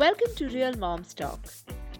[0.00, 1.40] Welcome to Real Moms Talk,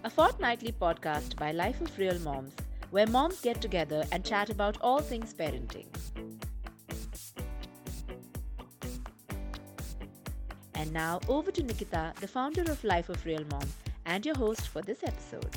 [0.03, 2.55] a fortnightly podcast by Life of Real Moms,
[2.89, 5.85] where moms get together and chat about all things parenting.
[10.73, 13.69] And now, over to Nikita, the founder of Life of Real Mom,
[14.07, 15.55] and your host for this episode.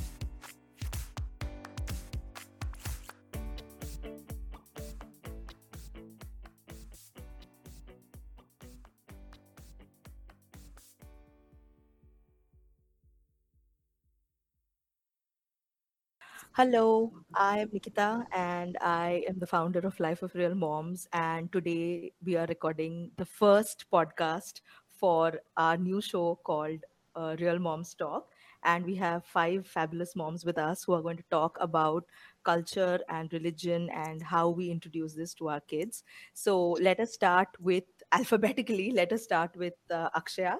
[16.57, 21.09] Hello, I am Nikita and I am the founder of Life of Real Moms.
[21.13, 26.79] And today we are recording the first podcast for our new show called
[27.17, 28.29] uh, Real Moms Talk.
[28.63, 32.05] And we have five fabulous moms with us who are going to talk about
[32.45, 36.05] culture and religion and how we introduce this to our kids.
[36.35, 37.83] So let us start with
[38.13, 38.93] alphabetically.
[38.93, 40.59] Let us start with uh, Akshaya.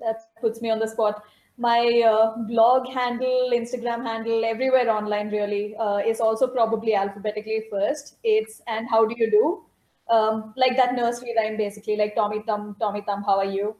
[0.00, 1.24] That puts me on the spot
[1.56, 8.16] my uh, blog handle, Instagram handle, everywhere online really uh, is also probably alphabetically first.
[8.24, 9.64] It's and how do you do?
[10.12, 13.76] Um, like that nursery rhyme basically, like Tommy Thumb, Tommy Thumb, how are you?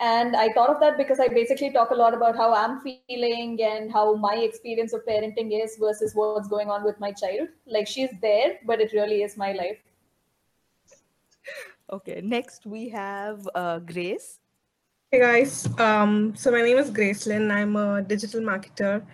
[0.00, 3.62] And I thought of that because I basically talk a lot about how I'm feeling
[3.62, 7.48] and how my experience of parenting is versus what's going on with my child.
[7.66, 9.78] Like she's there, but it really is my life.
[11.90, 14.41] Okay, next we have uh, Grace.
[15.12, 17.50] Hey guys, um, so my name is Grace Lynn.
[17.50, 19.04] I'm a digital marketer,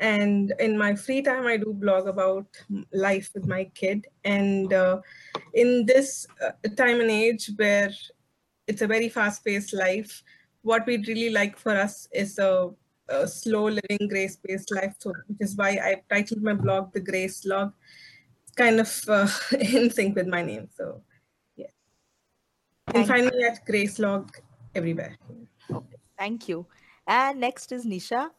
[0.00, 2.48] and in my free time, I do blog about
[2.92, 4.08] life with my kid.
[4.24, 5.02] And uh,
[5.54, 7.92] in this uh, time and age where
[8.66, 10.20] it's a very fast-paced life,
[10.62, 12.70] what we'd really like for us is a,
[13.08, 14.96] a slow living, grace-based life.
[14.98, 17.72] So, which is why I titled my blog "The Grace Log,"
[18.56, 19.28] kind of uh,
[19.60, 20.70] in sync with my name.
[20.76, 21.02] So,
[21.54, 21.70] yeah,
[22.88, 24.36] you can find me at Grace Log
[24.76, 25.16] everywhere.
[25.70, 26.66] Okay, thank you.
[27.06, 28.30] And next is Nisha.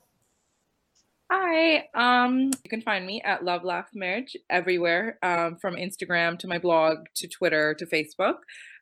[1.29, 6.47] Hi, um, you can find me at Love Laugh Marriage everywhere, um, from Instagram to
[6.47, 8.35] my blog to Twitter to Facebook.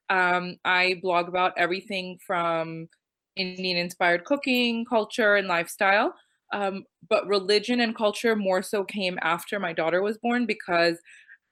[0.09, 2.87] Um, I blog about everything from
[3.35, 6.13] Indian inspired cooking, culture, and lifestyle.
[6.53, 10.99] Um, but religion and culture more so came after my daughter was born because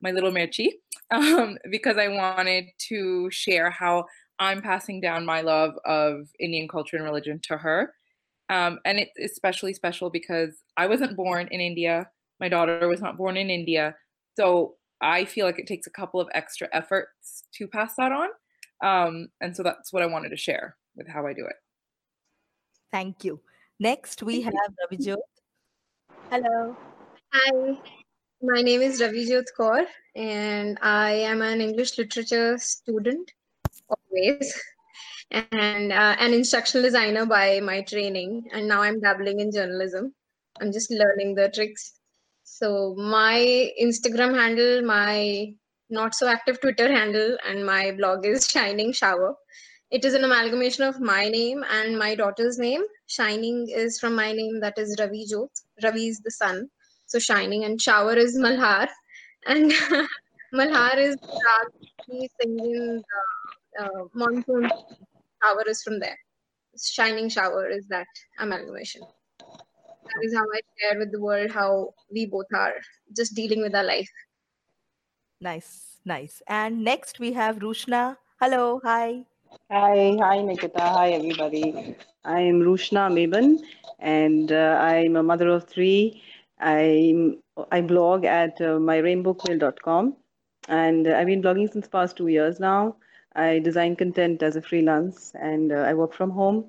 [0.01, 0.67] my little Mirchi,
[1.11, 4.05] um, because I wanted to share how
[4.39, 7.93] I'm passing down my love of Indian culture and religion to her.
[8.49, 12.09] Um, and it's especially special because I wasn't born in India.
[12.39, 13.95] My daughter was not born in India.
[14.35, 18.29] So I feel like it takes a couple of extra efforts to pass that on.
[18.83, 21.55] Um, and so that's what I wanted to share with how I do it.
[22.91, 23.39] Thank you.
[23.79, 24.53] Next, we have
[24.91, 25.17] Ravijot.
[26.29, 26.75] Hello.
[27.33, 27.77] Hi.
[28.41, 33.31] My name is Ravijot Kaur, and I am an English literature student
[33.93, 34.61] always.
[35.31, 38.43] And uh, an instructional designer by my training.
[38.53, 40.13] And now i'm dabbling in journalism.
[40.61, 41.93] I'm just learning the tricks.
[42.43, 45.53] So my instagram handle my
[45.89, 49.35] not so active twitter handle and my blog is shining shower.
[49.91, 52.81] It is an amalgamation of my name and my daughter's name.
[53.07, 55.49] Shining is from my name that is ravi jot
[55.83, 56.67] ravi is the sun.
[57.05, 58.87] So shining and shower is malhar.
[59.45, 59.71] And
[60.53, 61.15] malhar is
[62.07, 63.32] me singing the
[63.79, 64.69] uh, monsoon
[65.41, 66.17] shower is from there.
[66.81, 68.07] Shining shower is that
[68.39, 69.01] amalgamation.
[69.39, 72.73] That is how I share with the world how we both are
[73.15, 74.09] just dealing with our life.
[75.39, 76.41] Nice, nice.
[76.47, 78.17] And next we have Rushna.
[78.39, 79.25] Hello, hi.
[79.71, 81.95] Hi, hi Nikita, hi everybody.
[82.25, 83.59] I am Rushna Meban
[83.99, 86.21] and uh, I'm a mother of three.
[86.59, 87.35] I
[87.71, 90.15] I blog at uh, myrainbowquill.com
[90.69, 92.95] and I've been blogging since past two years now.
[93.35, 96.65] I design content as a freelance and uh, I work from home.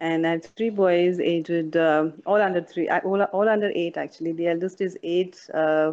[0.00, 4.32] And I have three boys aged uh, all under three, all, all under eight actually.
[4.32, 5.92] The eldest is eight, uh,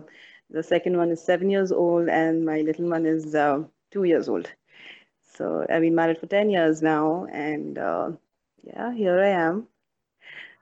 [0.49, 4.29] the second one is seven years old, and my little one is uh, two years
[4.29, 4.49] old.
[5.23, 8.11] So I've been married for 10 years now, and uh,
[8.63, 9.67] yeah, here I am.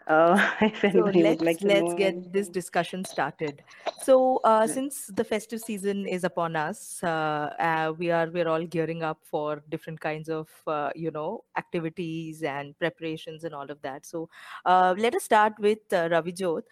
[0.07, 0.37] Uh,
[0.91, 3.63] so let's like let's get this discussion started.
[3.97, 8.65] So uh, since the festive season is upon us, uh, uh, we are we're all
[8.65, 13.81] gearing up for different kinds of uh, you know activities and preparations and all of
[13.81, 14.05] that.
[14.05, 14.29] So
[14.65, 16.63] uh, let us start with uh, Ravijot.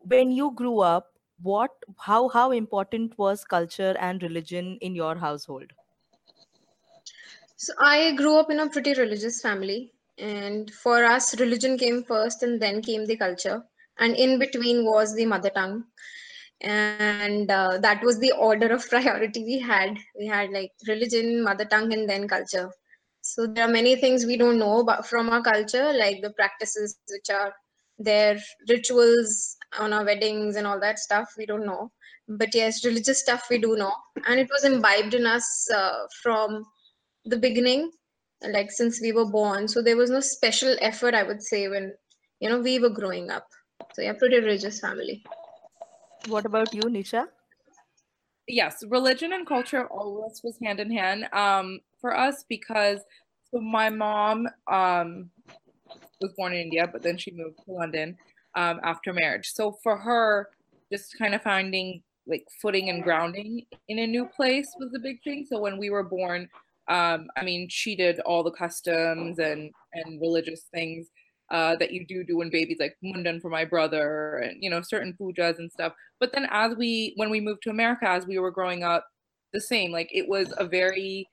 [0.00, 5.72] when you grew up, what how how important was culture and religion in your household?
[7.56, 12.42] So I grew up in a pretty religious family and for us religion came first
[12.44, 13.62] and then came the culture.
[13.98, 15.84] And in between was the mother tongue.
[16.60, 19.98] And uh, that was the order of priority we had.
[20.18, 22.70] We had like religion mother tongue and then culture.
[23.20, 26.98] So there are many things we don't know about from our culture, like the practices
[27.08, 27.52] which are
[27.98, 28.38] their
[28.68, 31.90] rituals on our weddings and all that stuff we don't know.
[32.28, 33.92] But yes, religious stuff we do know,
[34.26, 36.64] and it was imbibed in us uh, from
[37.24, 37.90] the beginning,
[38.50, 39.68] like since we were born.
[39.68, 41.92] So there was no special effort, I would say, when
[42.40, 43.46] you know we were growing up.
[43.94, 45.24] So yeah, pretty religious family.
[46.28, 47.26] What about you, Nisha?
[48.48, 53.00] Yes, religion and culture always was hand in hand um, for us because
[53.50, 55.30] so my mom um,
[56.20, 58.16] was born in India, but then she moved to London
[58.54, 59.50] um, after marriage.
[59.52, 60.48] So for her,
[60.92, 65.22] just kind of finding like footing and grounding in a new place was a big
[65.22, 65.46] thing.
[65.48, 66.48] So when we were born,
[66.92, 71.08] um, I mean, she did all the customs and and religious things
[71.50, 74.82] uh, that you do do when babies, like mundan for my brother, and you know
[74.82, 75.92] certain pujas and stuff.
[76.20, 79.06] But then as we when we moved to America, as we were growing up,
[79.52, 79.92] the same.
[79.92, 81.28] Like it was a very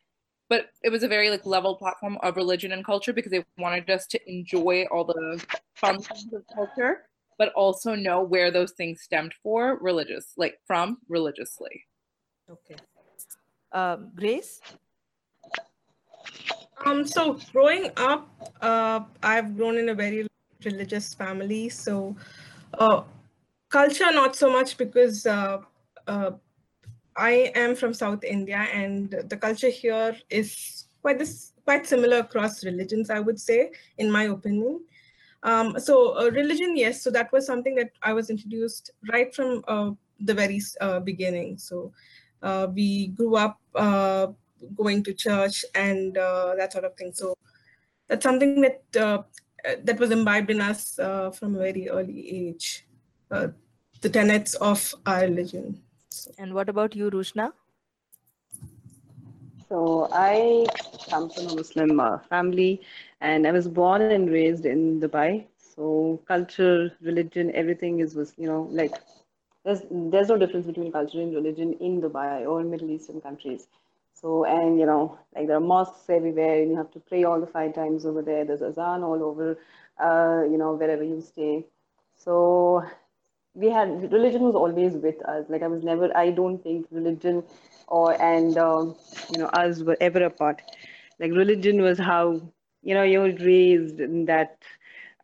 [0.50, 3.90] but it was a very like level platform of religion and culture because they wanted
[3.90, 5.44] us to enjoy all the
[5.76, 7.06] fun things of culture
[7.38, 11.86] but also know where those things stemmed for religious like from religiously
[12.50, 12.76] okay
[13.72, 14.60] um, grace
[16.86, 18.30] um so growing up
[18.62, 20.28] uh, i've grown in a very
[20.66, 22.16] religious family so
[22.78, 23.02] uh,
[23.70, 25.60] culture not so much because uh,
[26.08, 26.32] uh
[27.20, 32.64] I am from South India, and the culture here is quite this quite similar across
[32.64, 33.10] religions.
[33.10, 34.80] I would say, in my opinion.
[35.44, 37.02] Um, so uh, religion, yes.
[37.02, 39.92] So that was something that I was introduced right from uh,
[40.22, 40.62] the very
[41.04, 41.58] beginning.
[41.58, 41.92] So
[42.74, 43.60] we grew up
[44.76, 47.12] going to church and uh, that sort of thing.
[47.14, 47.36] So
[48.08, 48.84] that's something that
[49.84, 52.86] that was imbibed in us from a very early age.
[54.02, 55.82] the tenets of our religion.
[56.38, 57.52] And what about you, Rushna?
[59.70, 60.66] So I
[61.10, 62.82] come from a Muslim uh, family,
[63.22, 65.46] and I was born and raised in Dubai.
[65.60, 68.96] So culture, religion, everything is was you know like
[69.64, 73.68] there's there's no difference between culture and religion in Dubai or in Middle Eastern countries.
[74.22, 77.40] So and you know like there are mosques everywhere, and you have to pray all
[77.40, 78.46] the five times over there.
[78.46, 79.58] There's azan all over,
[80.00, 81.66] uh, you know wherever you stay.
[82.16, 82.84] So
[83.54, 85.46] we had religion was always with us.
[85.50, 86.16] Like I was never.
[86.16, 87.44] I don't think religion
[87.88, 88.96] or and um,
[89.32, 90.62] you know us were ever apart.
[91.20, 92.42] Like religion was how
[92.84, 94.58] you know you're raised in that.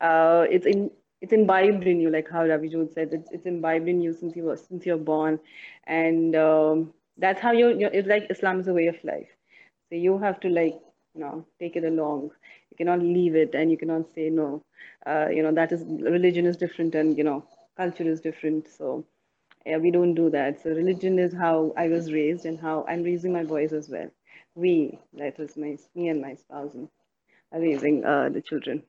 [0.02, 0.92] Uh, it's in
[1.22, 3.10] it's imbibed in you, like how Ravijot said.
[3.14, 5.40] It's, it's imbibed in you since you were since you're born,
[5.86, 7.92] and um, that's how you're, you're.
[7.92, 9.30] It's like Islam is a way of life.
[9.90, 10.76] So you have to like
[11.16, 12.32] you know take it along.
[12.72, 14.62] You cannot leave it, and you cannot say no.
[15.06, 17.44] Uh, you know that is religion is different, and you know
[17.78, 18.68] culture is different.
[18.68, 19.06] So
[19.66, 20.62] yeah, we don't do that.
[20.62, 24.10] So religion is how I was raised and how I'm raising my boys as well.
[24.56, 26.76] We, that is my me and my spouse,
[27.52, 28.84] are raising uh, the children.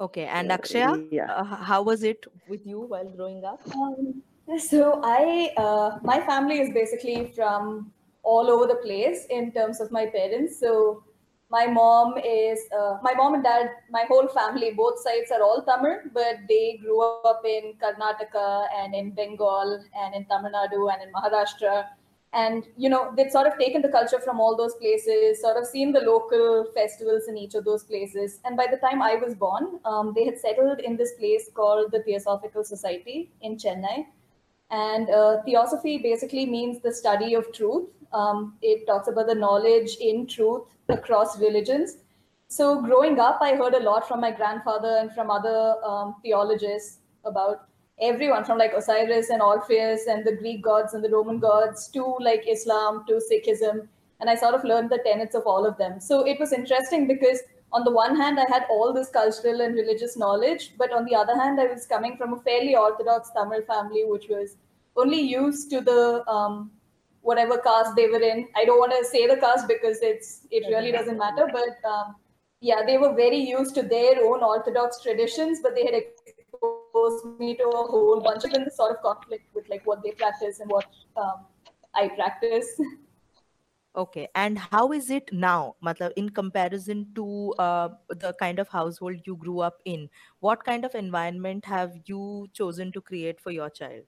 [0.00, 1.30] Okay, and Akshaya, yeah.
[1.30, 3.60] Uh, how was it with you while growing up?
[3.74, 4.22] Um,
[4.58, 7.92] so I, uh, my family is basically from
[8.22, 10.58] all over the place in terms of my parents.
[10.58, 11.02] So
[11.50, 15.62] my mom is uh, my mom and dad my whole family both sides are all
[15.62, 19.70] tamil but they grew up in karnataka and in bengal
[20.02, 21.86] and in tamil nadu and in maharashtra.
[22.34, 25.66] And you know they'd sort of taken the culture from all those places sort of
[25.66, 28.40] seen the local festivals in each of those places.
[28.44, 31.90] And by the time i was born um, they had settled in this place called
[31.96, 33.98] the theosophical society in chennai
[34.70, 39.96] and uh, theosophy basically means the study of truth um, it talks about the knowledge
[40.00, 41.98] in truth across religions.
[42.48, 46.98] So, growing up, I heard a lot from my grandfather and from other um, theologists
[47.24, 47.68] about
[48.00, 52.16] everyone from like Osiris and Orpheus and the Greek gods and the Roman gods to
[52.20, 53.86] like Islam to Sikhism.
[54.20, 56.00] And I sort of learned the tenets of all of them.
[56.00, 57.40] So, it was interesting because
[57.72, 61.14] on the one hand, I had all this cultural and religious knowledge, but on the
[61.14, 64.56] other hand, I was coming from a fairly orthodox Tamil family, which was
[64.96, 66.70] only used to the um,
[67.20, 68.48] whatever caste they were in.
[68.56, 71.48] I don't want to say the caste because it's it really doesn't matter.
[71.52, 72.16] But um,
[72.60, 77.54] yeah, they were very used to their own orthodox traditions, but they had exposed me
[77.56, 80.70] to a whole bunch of the sort of conflict with like what they practice and
[80.70, 81.44] what um,
[81.94, 82.80] I practice.
[83.98, 89.16] Okay, and how is it now, Matlab, in comparison to uh, the kind of household
[89.24, 90.08] you grew up in?
[90.38, 94.04] What kind of environment have you chosen to create for your child?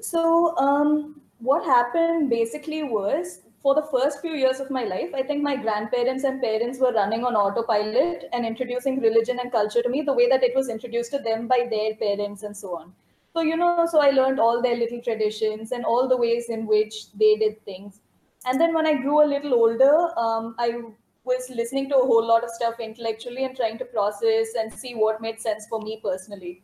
[0.00, 5.24] So, um, what happened basically was for the first few years of my life, I
[5.24, 9.88] think my grandparents and parents were running on autopilot and introducing religion and culture to
[9.88, 12.92] me the way that it was introduced to them by their parents and so on.
[13.32, 16.66] So, you know, so I learned all their little traditions and all the ways in
[16.68, 18.00] which they did things.
[18.46, 20.82] And then when I grew a little older, um, I
[21.24, 24.94] was listening to a whole lot of stuff intellectually and trying to process and see
[24.94, 26.62] what made sense for me personally.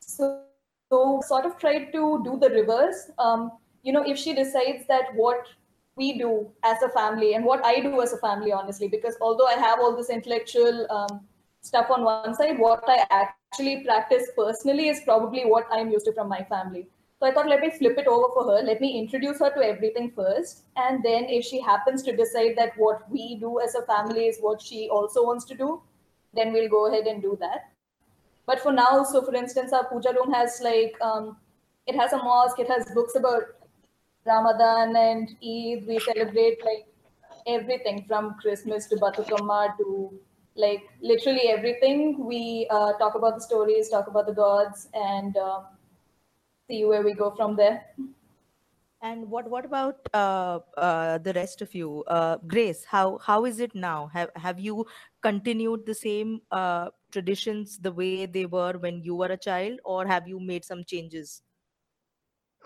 [0.00, 0.42] So,
[0.90, 3.10] so sort of tried to do the reverse.
[3.18, 3.52] Um,
[3.82, 5.46] you know, if she decides that what
[5.96, 9.46] we do as a family and what I do as a family, honestly, because although
[9.46, 11.20] I have all this intellectual um,
[11.62, 16.12] stuff on one side, what I actually practice personally is probably what I'm used to
[16.12, 16.88] from my family.
[17.18, 18.62] So I thought, let me flip it over for her.
[18.62, 20.64] Let me introduce her to everything first.
[20.76, 24.38] And then if she happens to decide that what we do as a family is
[24.40, 25.80] what she also wants to do,
[26.34, 27.70] then we'll go ahead and do that.
[28.44, 31.38] But for now, so for instance, our puja room has like, um,
[31.86, 33.44] it has a mosque, it has books about
[34.26, 35.86] Ramadan and Eid.
[35.86, 36.86] We celebrate like
[37.46, 40.12] everything from Christmas to Bathukamma to
[40.54, 42.24] like literally everything.
[42.24, 45.60] We uh, talk about the stories, talk about the gods, and uh,
[46.68, 47.86] see where we go from there.
[49.02, 52.84] And what what about uh, uh, the rest of you, uh, Grace?
[52.84, 54.06] How how is it now?
[54.08, 54.86] Have have you
[55.22, 60.06] continued the same uh, traditions the way they were when you were a child, or
[60.06, 61.42] have you made some changes?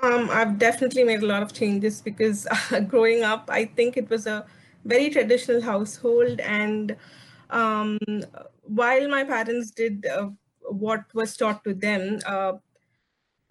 [0.02, 2.46] Um, I've definitely made a lot of changes because
[2.88, 4.46] growing up, I think it was a
[4.84, 6.96] very traditional household, and
[7.50, 7.98] um,
[8.62, 10.30] while my parents did uh,
[10.62, 12.20] what was taught to them,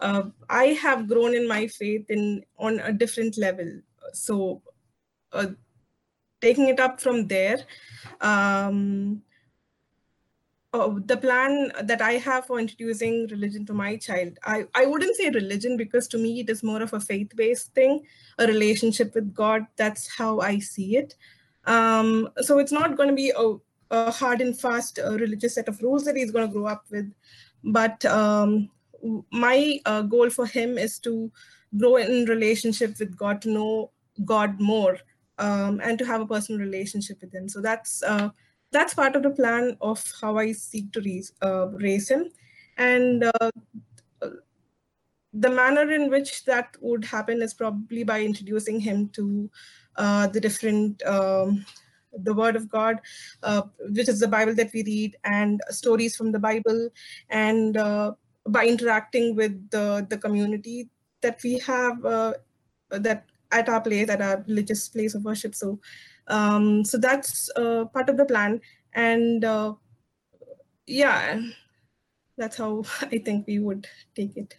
[0.00, 3.80] uh, I have grown in my faith in on a different level.
[4.12, 4.62] So,
[5.32, 5.48] uh,
[6.40, 7.58] taking it up from there,
[8.20, 9.22] um,
[10.72, 15.16] oh, the plan that I have for introducing religion to my child, I, I wouldn't
[15.16, 18.06] say religion because to me it is more of a faith based thing,
[18.38, 19.66] a relationship with God.
[19.76, 21.14] That's how I see it.
[21.66, 23.56] Um, so it's not going to be a,
[23.90, 26.84] a, hard and fast uh, religious set of rules that he's going to grow up
[26.90, 27.12] with.
[27.62, 28.70] But um,
[29.32, 31.30] my uh, goal for him is to
[31.76, 33.90] grow in relationship with God, to know
[34.24, 34.98] God more,
[35.38, 37.48] um, and to have a personal relationship with Him.
[37.48, 38.30] So that's uh,
[38.72, 42.30] that's part of the plan of how I seek to raise, uh, raise him,
[42.76, 43.50] and uh,
[45.32, 49.50] the manner in which that would happen is probably by introducing him to
[49.96, 51.02] uh, the different.
[51.04, 51.64] Um,
[52.24, 53.00] the word of god
[53.44, 56.88] uh, which is the bible that we read and stories from the bible
[57.28, 58.12] and uh,
[58.48, 60.88] by interacting with the, the community
[61.22, 62.34] that we have uh,
[62.90, 65.54] that at our place, at our religious place of worship.
[65.54, 65.78] So,
[66.28, 68.60] um, so that's uh, part of the plan.
[68.94, 69.74] And uh,
[70.86, 71.40] yeah,
[72.36, 74.56] that's how I think we would take it.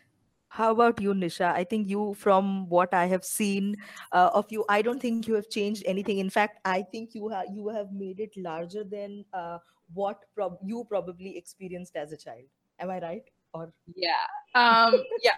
[0.50, 1.53] How about you, Nisha?
[1.53, 3.77] I think you, from what I have seen
[4.11, 6.17] uh, of you, I don't think you have changed anything.
[6.17, 9.59] In fact, I think you have you have made it larger than uh,
[9.93, 12.43] what prob- you probably experienced as a child.
[12.79, 13.23] Am I right?
[13.53, 14.25] Or yeah.
[14.55, 15.31] Um yeah.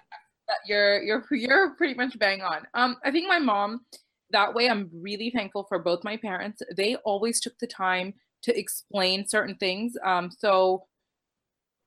[0.67, 2.67] You're you're you're pretty much bang on.
[2.73, 3.85] Um i think my mom
[4.31, 6.61] that way i'm really thankful for both my parents.
[6.75, 9.95] They always took the time to explain certain things.
[10.03, 10.85] Um so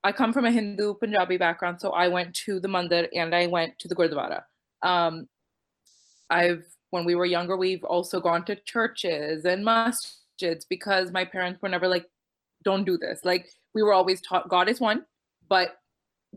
[0.03, 3.47] i come from a hindu punjabi background so i went to the mandir and i
[3.47, 4.43] went to the gurdwara.
[4.81, 5.27] Um
[6.29, 11.61] i've when we were younger we've also gone to churches and masjids because my parents
[11.61, 12.05] were never like
[12.63, 13.19] don't do this.
[13.23, 15.05] Like we were always taught god is one
[15.49, 15.77] but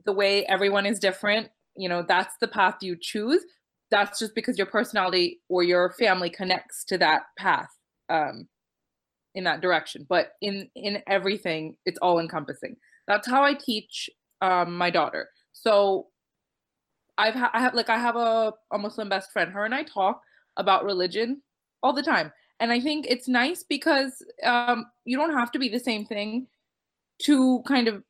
[0.04, 3.44] the way everyone is different, you know, that's the path you choose.
[3.90, 7.70] That's just because your personality or your family connects to that path
[8.08, 8.48] um,
[9.34, 10.06] in that direction.
[10.08, 12.76] But in in everything, it's all encompassing.
[13.08, 14.08] That's how I teach
[14.40, 15.28] um, my daughter.
[15.52, 16.06] So
[17.18, 19.52] I've ha- I have like I have a, a Muslim best friend.
[19.52, 20.22] Her and I talk
[20.56, 21.42] about religion
[21.82, 25.68] all the time, and I think it's nice because um, you don't have to be
[25.68, 26.46] the same thing
[27.22, 28.02] to kind of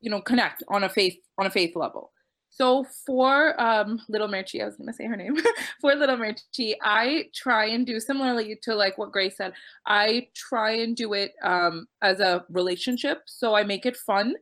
[0.00, 2.12] you know connect on a faith on a faith level
[2.58, 5.36] so for um, little Mirchi, I was gonna say her name.
[5.80, 9.52] for little Mirchi, I try and do similarly to like what Grace said.
[9.86, 14.34] I try and do it um, as a relationship, so I make it fun.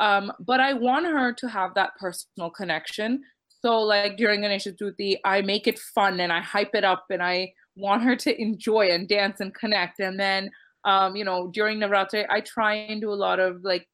[0.00, 3.22] Um, but I want her to have that personal connection.
[3.64, 7.22] So like during Ganesh Chaturthi, I make it fun and I hype it up, and
[7.22, 10.00] I want her to enjoy and dance and connect.
[10.00, 10.50] And then
[10.84, 13.86] um, you know during Navratri, I try and do a lot of like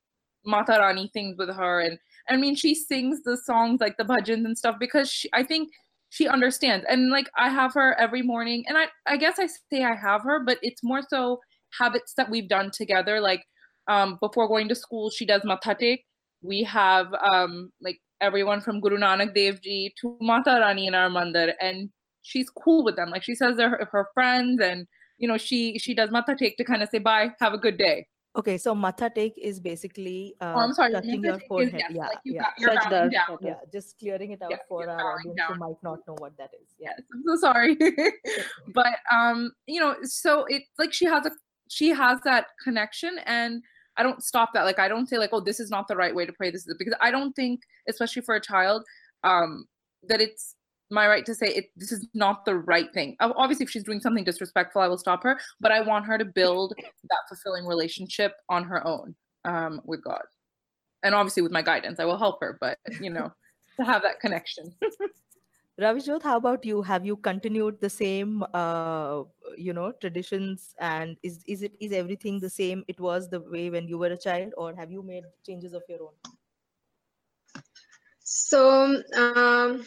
[0.45, 1.81] Mata Rani things with her.
[1.81, 5.43] And I mean, she sings the songs like the bhajans and stuff because she, I
[5.43, 5.71] think
[6.11, 6.87] she understands.
[6.89, 10.23] And like I have her every morning, and I I guess I say I have
[10.23, 11.41] her, but it's more so
[11.79, 13.21] habits that we've done together.
[13.21, 13.45] Like
[13.89, 16.01] um, before going to school, she does mathatek.
[16.43, 21.53] We have um, like everyone from Guru Nanak Dev Ji to Matarani in our mandir,
[21.61, 21.91] and
[22.23, 23.11] she's cool with them.
[23.11, 24.87] Like she says they're her, friends, and
[25.19, 28.07] you know she she does mathatek to kind of say bye, have a good day.
[28.39, 30.93] Okay, so matha tek is basically uh, oh, I'm sorry.
[30.93, 32.43] touching your is, yes, yeah, like you yeah.
[32.43, 33.39] got, you're Touch bowing down.
[33.41, 36.69] yeah, just clearing it out for our audience who might not know what that is.
[36.79, 36.91] Yeah.
[36.97, 37.77] Yes, I'm so sorry.
[38.75, 41.33] but um, you know, so it like she has a
[41.69, 43.61] she has that connection and
[43.97, 44.63] I don't stop that.
[44.63, 46.53] Like I don't say like, oh, this is not the right way to pray.
[46.53, 48.85] This is because I don't think, especially for a child,
[49.25, 49.65] um,
[50.05, 50.55] that it's
[50.91, 53.17] my right to say it this is not the right thing.
[53.21, 55.39] Obviously, if she's doing something disrespectful, I will stop her.
[55.61, 59.15] But I want her to build that fulfilling relationship on her own
[59.45, 60.23] um, with God,
[61.03, 62.59] and obviously with my guidance, I will help her.
[62.61, 63.33] But you know,
[63.77, 64.75] to have that connection.
[65.81, 66.83] Ravijot, how about you?
[66.83, 69.23] Have you continued the same, uh,
[69.57, 72.83] you know, traditions, and is is it is everything the same?
[72.89, 75.83] It was the way when you were a child, or have you made changes of
[75.89, 76.35] your own?
[78.31, 79.87] So, um,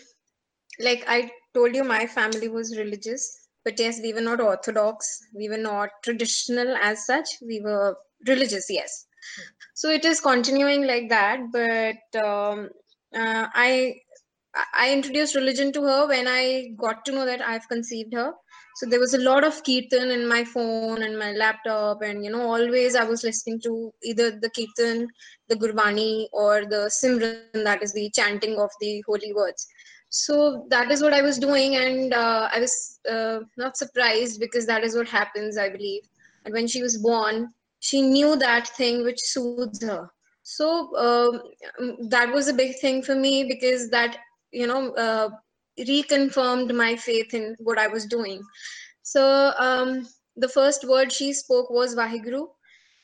[0.79, 5.07] like I told you, my family was religious, but yes, we were not orthodox.
[5.35, 7.27] We were not traditional as such.
[7.41, 7.95] We were
[8.27, 9.05] religious, yes.
[9.73, 11.39] So it is continuing like that.
[11.51, 12.69] But um,
[13.15, 13.95] uh, I
[14.73, 18.33] I introduced religion to her when I got to know that I've conceived her.
[18.77, 22.31] So there was a lot of kirtan in my phone and my laptop, and you
[22.31, 25.07] know, always I was listening to either the kirtan,
[25.49, 29.67] the gurbani, or the simran, that is the chanting of the holy words.
[30.11, 34.67] So that is what I was doing, and uh, I was uh, not surprised because
[34.67, 36.03] that is what happens, I believe.
[36.45, 40.09] And when she was born, she knew that thing which soothes her.
[40.43, 41.41] So um,
[42.09, 44.17] that was a big thing for me because that
[44.51, 45.29] you know uh,
[45.79, 48.41] reconfirmed my faith in what I was doing.
[49.03, 52.47] So um, the first word she spoke was Vaheguru,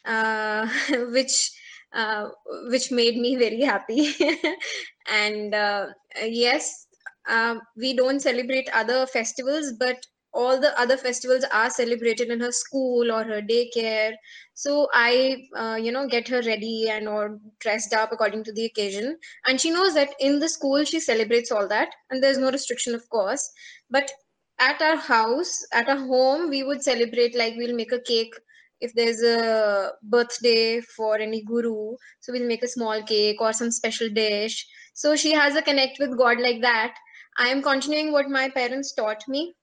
[0.06, 0.68] uh,
[1.12, 1.52] which
[1.94, 2.30] uh,
[2.70, 4.14] which made me very happy.
[5.12, 5.88] and uh,
[6.24, 6.87] yes,
[7.28, 12.52] um, we don't celebrate other festivals, but all the other festivals are celebrated in her
[12.52, 14.14] school or her daycare.
[14.54, 18.66] So I, uh, you know, get her ready and or dressed up according to the
[18.66, 19.18] occasion.
[19.46, 22.94] And she knows that in the school she celebrates all that, and there's no restriction,
[22.96, 23.50] of course.
[23.90, 24.12] But
[24.60, 28.34] at our house, at our home, we would celebrate like we'll make a cake
[28.80, 33.72] if there's a birthday for any guru so we'll make a small cake or some
[33.72, 36.94] special dish so she has a connect with god like that
[37.38, 39.54] i am continuing what my parents taught me.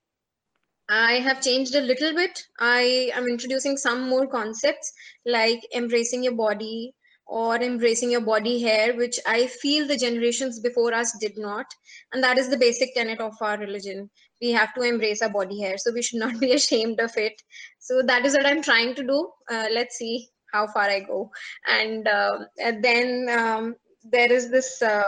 [0.88, 2.42] I have changed a little bit.
[2.58, 4.92] I am introducing some more concepts
[5.24, 6.94] like embracing your body
[7.26, 11.64] or embracing your body hair which i feel the generations before us did not.
[12.12, 14.10] And that is the basic tenet of our religion.
[14.42, 17.40] We have to embrace our body hair so we should not be ashamed of it.
[17.78, 19.30] So that is what i'm trying to do.
[19.50, 21.30] Uh, let's see how far i go.
[21.66, 22.40] And, uh,
[22.82, 25.02] then um, there is this uh,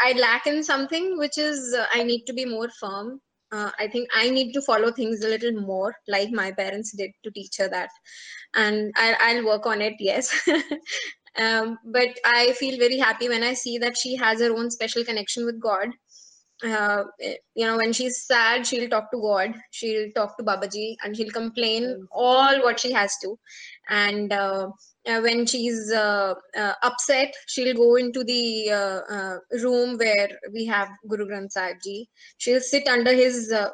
[0.00, 3.20] i lack in something which is uh, i need to be more firm.
[3.52, 7.10] Uh, i think i need to follow things a little more like my parents did
[7.24, 7.90] to teach her that.
[8.54, 10.48] And I, i'll work on it yes.
[11.38, 15.04] Um, but i feel very happy when i see that she has her own special
[15.04, 15.88] connection with god.
[16.62, 17.04] Uh,
[17.54, 19.54] you know when she's sad she'll talk to god.
[19.70, 23.38] She'll talk to babaji and she'll complain all what she has to.
[23.88, 24.32] And
[25.10, 30.64] uh, when she's uh, uh, upset she'll go into the uh, uh, room where we
[30.66, 32.08] have guru granth sahib ji.
[32.38, 33.70] She'll sit under his uh,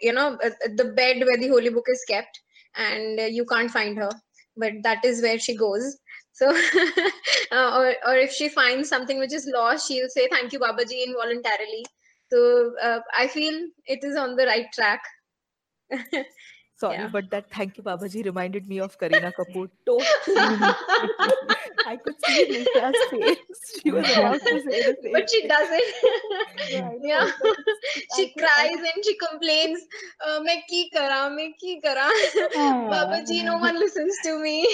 [0.00, 0.38] you know
[0.80, 2.40] the bed where the holy book is kept
[2.76, 4.10] and you can't find her.
[4.56, 5.98] But that is where she goes.
[6.32, 6.48] So
[7.52, 11.84] or, or if she finds something which is lost she'll say thank you babaji involuntarily.
[12.32, 12.74] So
[13.16, 15.00] i feel it is on the right track
[16.76, 17.08] Sorry, yeah.
[17.08, 19.70] but that thank you, Babaji, reminded me of Kareena Kapoor.
[19.86, 20.04] Totally.
[21.86, 23.38] I could see Nisha's face.
[23.82, 24.94] She was about to say.
[25.12, 25.82] But she doesn't.
[26.70, 26.90] yeah.
[27.02, 27.30] yeah.
[28.16, 29.80] she cries and she complains,
[30.26, 32.10] uh, main ki kara, main ki kara.
[32.56, 32.88] Ah.
[32.92, 34.68] Babaji, no one listens to me.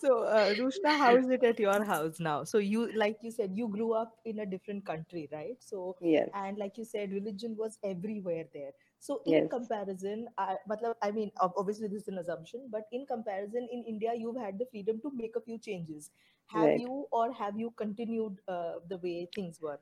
[0.00, 2.44] so, uh, Rushna, how is it at your house now?
[2.44, 5.56] So, you, like you said, you grew up in a different country, right?
[5.58, 6.28] So, yes.
[6.34, 9.54] and like you said, religion was everywhere there so in Yes.
[9.54, 14.12] comparison I, matlab, I mean obviously this is an assumption but in comparison in india
[14.16, 16.10] you've had the freedom to make a few changes
[16.56, 16.84] have Right.
[16.84, 19.80] you or have you continued uh, the way things were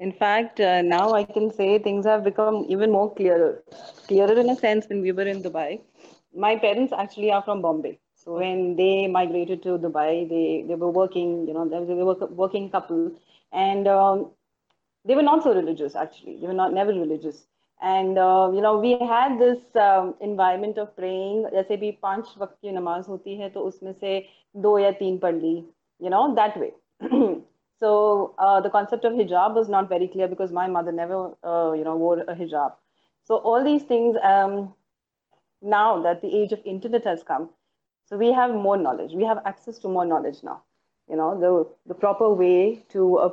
[0.00, 3.62] In fact, uh, now I can say things have become even more clearer.
[4.06, 5.80] Clearer in a sense when we were in Dubai.
[6.34, 7.98] My parents actually are from Bombay.
[8.14, 12.26] So when they migrated to Dubai, they, they were working, you know, they were a
[12.26, 13.12] working couple.
[13.52, 14.30] And um,
[15.04, 16.38] they were not so religious, actually.
[16.38, 17.46] They were not never religious.
[17.81, 21.43] And, uh, you know, we had this um, environment of praying.
[21.53, 24.23] जैसे भी पांच वक्त की नमाज होती है तो उसमें से
[24.65, 25.55] दो या तीन पढ़ ली,
[25.99, 26.71] you know, that way.
[27.79, 31.73] So uh, the concept of hijab was not very clear because my mother never, uh,
[31.73, 32.73] you know, wore a hijab.
[33.23, 34.73] So all these things, um,
[35.61, 37.49] now that the age of internet has come,
[38.05, 39.13] so we have more knowledge.
[39.13, 40.61] We have access to more knowledge now.
[41.09, 43.29] You know, the the proper way to uh,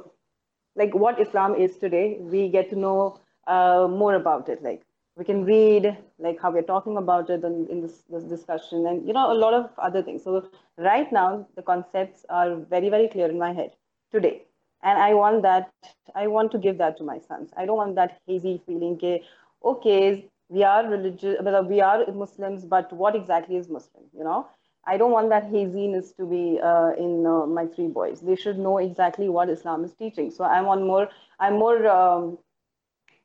[0.75, 2.19] like what Islam is today.
[2.21, 4.62] We get to know uh, more about it.
[4.64, 4.84] Like
[5.16, 9.06] we can read like how we're talking about it in, in this, this discussion and
[9.08, 10.24] you know a lot of other things.
[10.24, 13.72] So right now the concepts are very very clear in my head
[14.12, 14.44] today.
[14.84, 15.72] And i want that
[16.16, 17.52] i want to give that to my sons.
[17.58, 19.24] I don't want that hazy feeling okay,
[19.64, 24.48] okay we are religious we are muslims but what exactly is muslim you know?
[24.86, 28.22] I don't want that haziness to be uh, in uh, my three boys.
[28.22, 30.32] They should know exactly what islam is teaching.
[30.32, 32.38] So i'm on more i'm more um,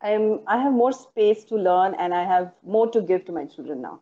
[0.03, 3.45] I'm I have more space to learn and I have more to give to my
[3.47, 4.01] children now.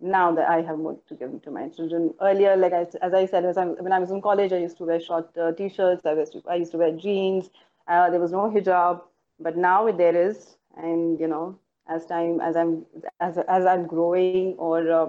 [0.00, 2.14] Now that I have more to give to my children.
[2.20, 4.76] Earlier, like I, as I said, as I, when I was in college, I used
[4.78, 6.06] to wear short uh, t-shirts.
[6.06, 7.50] I was I used to wear jeans.
[7.88, 9.02] Uh, there was no hijab,
[9.40, 10.56] but now there is.
[10.76, 11.58] And you know,
[11.88, 12.86] as time as I'm
[13.20, 15.08] as as I'm growing or uh,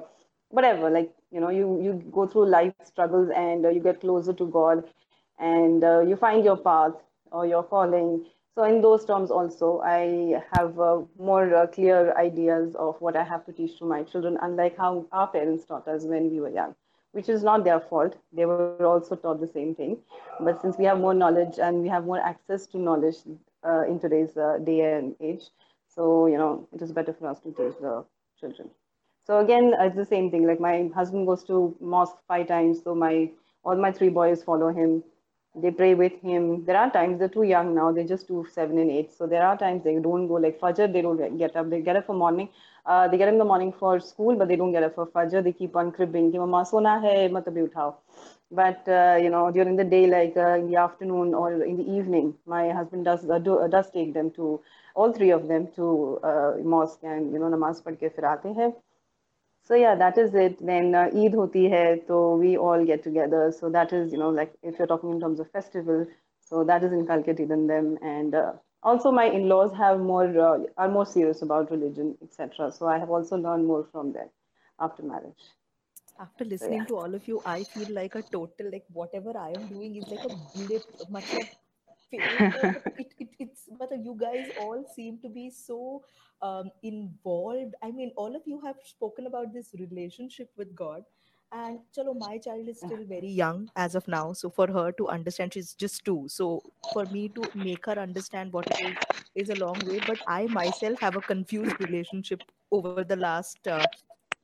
[0.49, 4.33] whatever, like you know, you you go through life struggles and uh, you get closer
[4.33, 4.83] to God,
[5.39, 6.93] and uh, you find your path
[7.31, 8.25] or your calling
[8.59, 13.23] so in those terms also, I have uh, more uh, clear ideas of what I
[13.23, 16.49] have to teach to my children, unlike how our parents taught us when we were
[16.49, 16.75] young,
[17.13, 18.17] which is not their fault.
[18.33, 19.97] They were also taught the same thing.
[20.41, 23.15] But since we have more knowledge and we have more access to knowledge
[23.65, 25.43] uh, in today's uh, day and age,
[25.87, 28.03] so, you know, it is better for us to teach the
[28.37, 28.69] children.
[29.25, 30.45] So again, it's the same thing.
[30.45, 33.31] Like my husband goes to mosque five times, so my
[33.63, 35.03] all my three boys follow him
[35.55, 36.65] they pray with him.
[36.65, 39.11] There are times they're too young now, they're just two, seven and eight.
[39.11, 41.69] So there are times they don't go like Fajr, they don't get up.
[41.69, 42.49] They get up for morning.
[42.85, 45.07] Uh, they get up in the morning for school, but they don't get up for
[45.07, 45.43] Fajr.
[45.43, 46.31] They keep on cribbing.
[46.31, 47.95] Mama sona hai, matabhi uthao.
[48.51, 51.87] But uh, you know, during the day, like uh, in the afternoon or in the
[51.97, 54.59] evening, my husband does uh, do, uh, does take them to
[54.95, 58.55] all three of them to uh, mosque and you know namaz pad ke fir aate
[58.61, 58.73] hain.
[59.69, 60.65] So yeah, that is it.
[60.65, 63.53] Then uh, Eid hoti hai, so we all get together.
[63.57, 66.07] So that is, you know, like if you're talking in terms of festival,
[66.41, 67.99] so that is inculcated in them.
[68.01, 72.71] And uh, also my in-laws have more uh, are more serious about religion, etc.
[72.71, 74.29] So I have also learned more from them
[74.79, 75.45] after marriage.
[76.19, 76.85] After listening so, yeah.
[76.85, 80.07] to all of you, I feel like a total like whatever I am doing is
[80.07, 80.81] like a blip.
[81.11, 81.25] Much
[82.97, 86.03] it, it, it's but you guys all seem to be so
[86.41, 87.75] um, involved.
[87.83, 91.03] I mean, all of you have spoken about this relationship with God.
[91.51, 94.33] And chalo, my child is still very young as of now.
[94.33, 96.25] So for her to understand, she's just two.
[96.27, 96.61] So
[96.93, 98.97] for me to make her understand what it
[99.35, 99.99] is is a long way.
[100.05, 103.85] But I myself have a confused relationship over the last uh,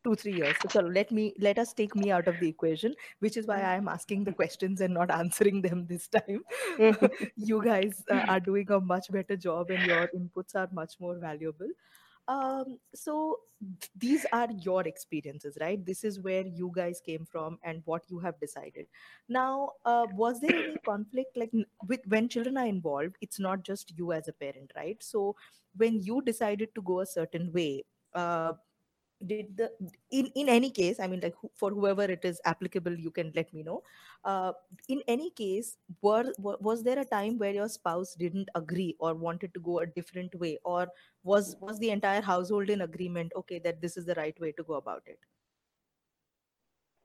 [0.05, 0.55] two three years.
[0.69, 3.75] So let me let us take me out of the equation which is why i
[3.81, 6.43] am asking the questions and not answering them this time.
[7.35, 11.17] You guys uh, are doing a much better job and your inputs are much more
[11.17, 11.75] valuable.
[12.27, 13.39] Um, so
[13.81, 15.85] th- these are your experiences right?
[15.85, 18.87] This is where you guys came from and what you have decided.
[19.29, 21.51] Now uh, was there any conflict like
[21.87, 25.03] with when children are involved it's not just you as a parent right?
[25.03, 25.35] So
[25.77, 28.53] when you decided to go a certain way uh,
[29.23, 29.71] did the
[30.11, 33.53] in in any case i mean like for whoever it is applicable you can let
[33.53, 33.81] me know.
[34.23, 34.51] Uh,
[34.89, 39.53] in any case were, was there a time where your spouse didn't agree or wanted
[39.53, 40.57] to go a different way?
[40.65, 40.87] Or
[41.23, 44.63] was was the entire household in agreement okay that this is the right way to
[44.63, 45.19] go about it?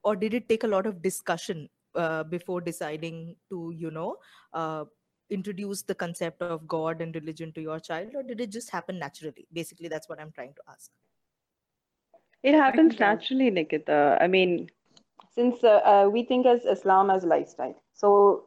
[0.03, 4.17] Or did it take a lot of discussion uh, before deciding to you know
[4.53, 4.85] uh,
[5.29, 8.11] introduce the concept of god and religion to your child?
[8.15, 9.47] Or did it just happen naturally?
[9.53, 10.91] Basically that's what i'm trying to ask
[12.43, 14.19] it happens naturally, Nikita.
[14.21, 14.71] I mean,
[15.35, 18.45] since uh, uh, we think as Islam as lifestyle, so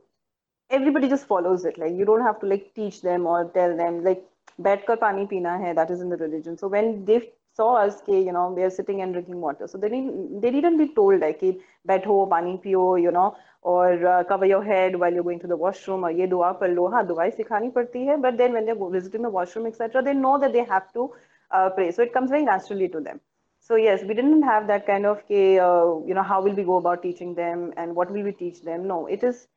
[0.70, 1.78] everybody just follows it.
[1.78, 4.24] Like you don't have to like teach them or tell them like
[4.60, 5.74] bed kar pani pina hai.
[5.74, 6.58] That is in the religion.
[6.58, 9.68] So when they saw us, ke, you know, we are sitting and drinking water.
[9.68, 13.36] So they didn't they didn't be told like ke, bed ho pani pio, you know,
[13.62, 16.70] or uh, cover your head while you're going to the washroom or ye dua par
[16.70, 16.90] lo.
[16.92, 18.18] Ha, dua sikhani padti hai.
[18.18, 21.12] But then when they're visiting the washroom, etc., they know that they have to
[21.52, 21.92] uh, pray.
[21.92, 23.22] So it comes very naturally to them
[23.66, 26.76] so yes, we didn't have that kind of, uh, you know, how will we go
[26.76, 28.88] about teaching them and what will we teach them?
[28.88, 29.48] No, it is,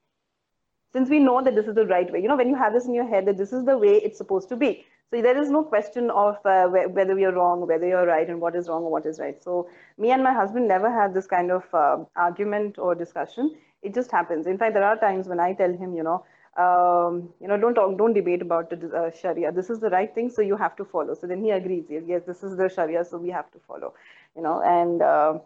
[0.93, 2.87] since we know that this is the right way, you know, when you have this
[2.87, 4.85] in your head that this is the way it's supposed to be.
[5.11, 8.41] So there is no question of uh, whether we are wrong, whether you're right, and
[8.41, 9.43] what is wrong or what is right.
[9.43, 13.57] So me and my husband never had this kind of uh, argument or discussion.
[13.83, 14.47] It just happens.
[14.47, 16.25] In fact, there are times when I tell him, you know,
[16.59, 19.53] um, you know, don't talk, don't debate about the uh, Sharia.
[19.53, 21.15] This is the right thing, so you have to follow.
[21.15, 21.85] So then he agrees.
[21.89, 23.95] Yes, yes this is the Sharia, so we have to follow.
[24.37, 25.39] You know, and uh,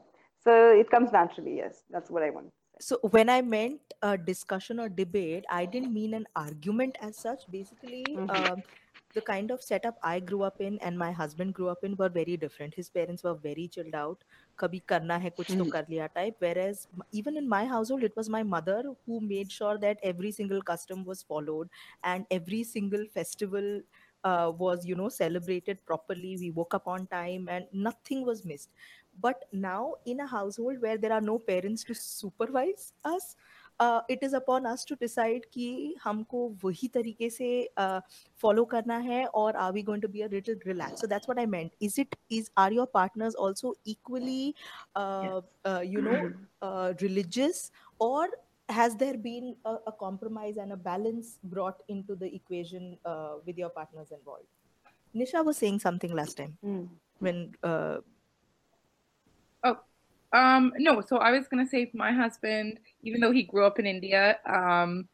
[0.42, 1.56] so it comes naturally.
[1.56, 2.52] Yes, that's what I want.
[2.80, 7.42] So when I meant a discussion or debate, I didn't mean an argument as such.
[7.50, 8.30] Basically, mm-hmm.
[8.30, 8.62] Um,
[9.12, 12.08] the kind of setup I grew up in and my husband grew up in were
[12.08, 12.74] very different.
[12.74, 14.22] His parents were very chilled out.
[14.62, 16.36] Kabhi karna hai kuch to kar liya type.
[16.38, 20.62] Whereas even in my household, it was my mother who made sure that every single
[20.62, 21.68] custom was followed
[22.04, 23.80] and every single festival
[24.24, 26.36] uh, was, you know, celebrated properly.
[26.38, 28.70] We woke up on time and nothing was missed.
[29.20, 33.36] But now in a household where there are no parents to supervise us,
[33.79, 38.01] uh, it is upon us to decide कि हमको वही तरीके से uh,
[38.43, 41.39] follow करना है or are we going to be a little relaxed so that's what
[41.39, 44.55] i meant is it is are your partners also equally
[44.95, 48.27] uh, uh, you know uh, religious or
[48.69, 53.57] has there been a, a compromise and a balance brought into the equation uh, with
[53.57, 54.47] your partners involved
[55.15, 56.85] nisha was saying something last time Hmm.
[57.19, 57.99] when uh,
[60.32, 63.86] um, no, so I was gonna say my husband, even though he grew up in
[63.86, 65.08] India, um,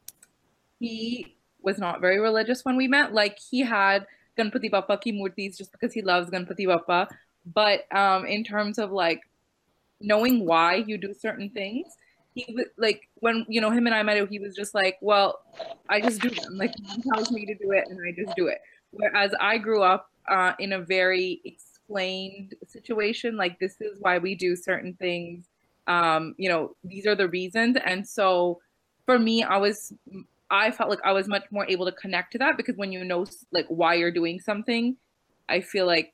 [0.79, 3.13] he was not very religious when we met.
[3.13, 4.05] Like he had
[4.37, 7.07] Ganpati Bappa ki murtis just because he loves Ganpati Bappa.
[7.53, 9.21] But um, in terms of like
[9.99, 11.87] knowing why you do certain things,
[12.35, 15.39] he like when you know him and I met, he was just like, well,
[15.89, 16.57] I just do them.
[16.57, 18.59] Like mom tells me to do it, and I just do it.
[18.91, 21.41] Whereas I grew up uh, in a very
[21.87, 25.45] explained situation, like this is why we do certain things.
[25.87, 28.59] Um, you know, these are the reasons, and so
[29.05, 29.93] for me, I was
[30.49, 33.03] I felt like I was much more able to connect to that because when you
[33.05, 34.97] know like why you're doing something,
[35.47, 36.11] I feel like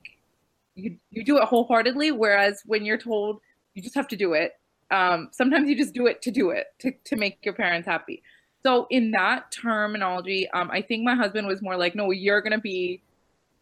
[0.76, 2.12] you you do it wholeheartedly.
[2.12, 3.40] Whereas when you're told
[3.74, 4.52] you just have to do it,
[4.92, 8.22] um, sometimes you just do it to do it to to make your parents happy.
[8.62, 12.60] So in that terminology, um, I think my husband was more like, no, you're gonna
[12.60, 13.02] be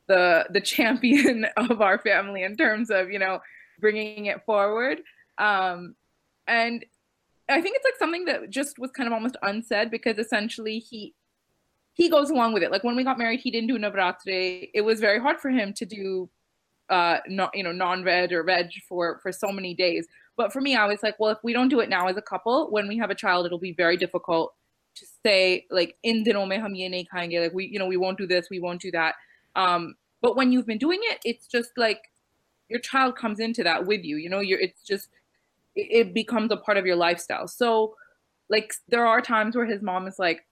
[0.09, 3.41] the the champion of our family in terms of you know
[3.81, 5.01] bringing it forward.
[5.39, 5.95] Um,
[6.47, 6.85] and
[7.49, 11.15] I think it's like something that just was kind of almost unsaid because essentially he
[11.95, 12.71] he goes along with it.
[12.71, 14.71] Like when we got married, he didn't do Navratri.
[14.73, 16.31] It was very hard for him to do
[16.89, 20.07] uh not you know non-veg or veg for for so many days.
[20.37, 22.23] But for me, I was like, well, if we don't do it now as a
[22.23, 24.55] couple, when we have a child, it'll be very difficult
[24.95, 27.43] to say like in nahi khayenge.
[27.43, 29.15] Like we you know we won't do this, we won't do that.
[29.57, 32.01] Um, but when you've been doing it, it's just like
[32.69, 34.17] your child comes into that with you.
[34.17, 35.09] You know, you're it's just
[35.75, 37.49] it, it becomes a part of your lifestyle.
[37.49, 37.95] So
[38.49, 40.47] like there are times where his mom is like,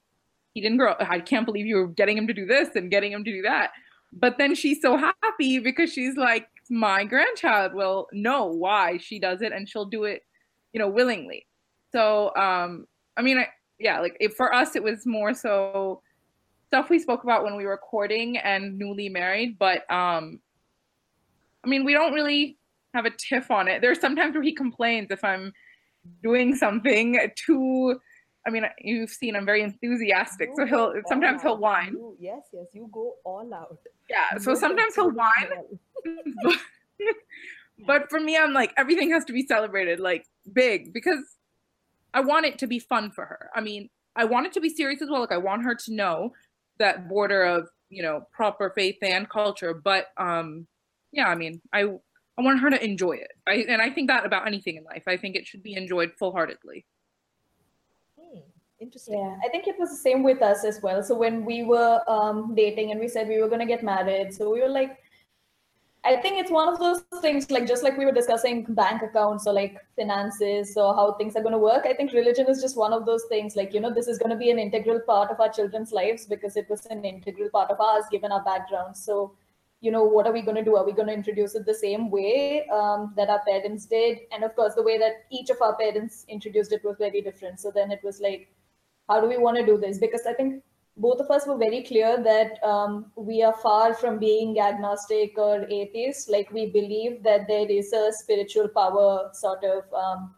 [0.54, 3.12] he didn't grow I can't believe you were getting him to do this and getting
[3.12, 3.70] him to do that.
[4.12, 9.40] But then she's so happy because she's like, my grandchild will know why she does
[9.40, 10.22] it and she'll do it,
[10.72, 11.46] you know, willingly.
[11.92, 12.86] So um
[13.16, 16.02] I mean I, yeah, like for us it was more so
[16.70, 20.38] stuff we spoke about when we were courting and newly married, but um
[21.64, 22.59] I mean we don't really
[22.94, 23.80] have a tiff on it.
[23.83, 25.52] There's sometimes where he complains if I'm
[26.22, 28.00] doing something too
[28.46, 30.50] I mean you've seen I'm very enthusiastic.
[30.56, 31.94] So he'll sometimes he'll whine.
[31.94, 33.78] You- yes yes you go all out
[34.09, 34.38] Yeah.
[34.38, 35.50] So sometimes he'll whine.
[37.87, 41.18] but for me, I'm like everything has to be celebrated like big because
[42.14, 43.50] I want it to be fun for her.
[43.54, 45.20] I mean, I want it to be serious as well.
[45.20, 46.33] Like I want her to know
[46.80, 49.72] that border of you know proper faith and culture.
[49.72, 50.66] But um,
[51.12, 51.82] yeah, I mean, I
[52.38, 53.32] I want her to enjoy it.
[53.46, 55.04] I and I think that about anything in life.
[55.06, 56.86] I think it should be enjoyed full heartedly.
[58.18, 58.40] Hmm,
[58.80, 61.02] interesting Yeah, I think it was the same with us as well.
[61.02, 64.34] So when we were um, dating and we said we were going to get married,
[64.34, 64.98] so we were like,
[66.02, 69.46] I think it's one of those things, like just like we were discussing bank accounts
[69.46, 71.84] or like finances or how things are going to work.
[71.84, 74.30] I think religion is just one of those things, like, you know, this is going
[74.30, 77.70] to be an integral part of our children's lives because it was an integral part
[77.70, 78.96] of ours given our background.
[78.96, 79.34] So,
[79.82, 80.76] you know, what are we going to do?
[80.76, 84.20] Are we going to introduce it the same way um, that our parents did?
[84.32, 87.60] And of course, the way that each of our parents introduced it was very different.
[87.60, 88.50] So then it was like,
[89.06, 89.98] how do we want to do this?
[89.98, 90.62] Because I think
[90.96, 95.66] both of us were very clear that um, we are far from being agnostic or
[95.70, 96.31] atheist.
[96.31, 100.35] Like we believe that there is a spiritual power sort of, um,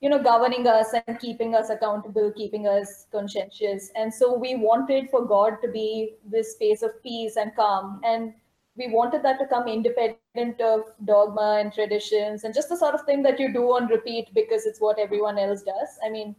[0.00, 3.90] you know, governing us and keeping us accountable, keeping us conscientious.
[3.96, 8.00] And so we wanted for God to be this space of peace and calm.
[8.04, 8.32] And
[8.76, 13.02] we wanted that to come independent of dogma and traditions and just the sort of
[13.02, 15.98] thing that you do on repeat because it's what everyone else does.
[16.06, 16.36] I mean,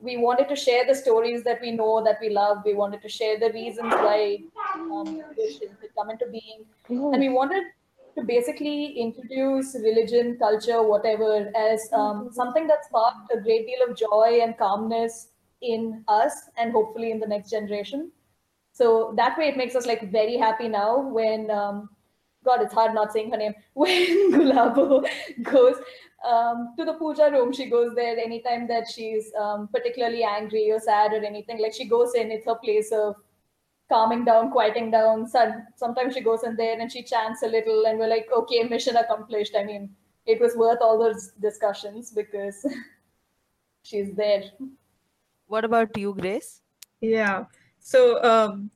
[0.00, 2.58] we wanted to share the stories that we know that we love.
[2.64, 4.38] We wanted to share the reasons why
[4.74, 7.64] um, Christians had come into being, and we wanted
[8.16, 13.96] to basically introduce religion, culture, whatever, as um, something that sparked a great deal of
[13.96, 15.28] joy and calmness
[15.62, 18.12] in us, and hopefully in the next generation.
[18.72, 21.50] So that way, it makes us like very happy now when.
[21.50, 21.90] Um,
[22.44, 23.52] God, it's hard not saying her name.
[23.74, 25.04] When Gulabo
[25.42, 25.74] goes
[26.24, 30.80] um, to the puja room, she goes there anytime that she's um, particularly angry or
[30.80, 31.60] sad or anything.
[31.60, 33.16] Like she goes in, it's her place of
[33.88, 35.26] calming down, quieting down.
[35.76, 38.96] Sometimes she goes in there and she chants a little, and we're like, okay, mission
[38.96, 39.54] accomplished.
[39.56, 39.90] I mean,
[40.26, 42.66] it was worth all those discussions because
[43.82, 44.42] she's there.
[45.46, 46.60] What about you, Grace?
[47.00, 47.44] Yeah.
[47.78, 48.70] So um,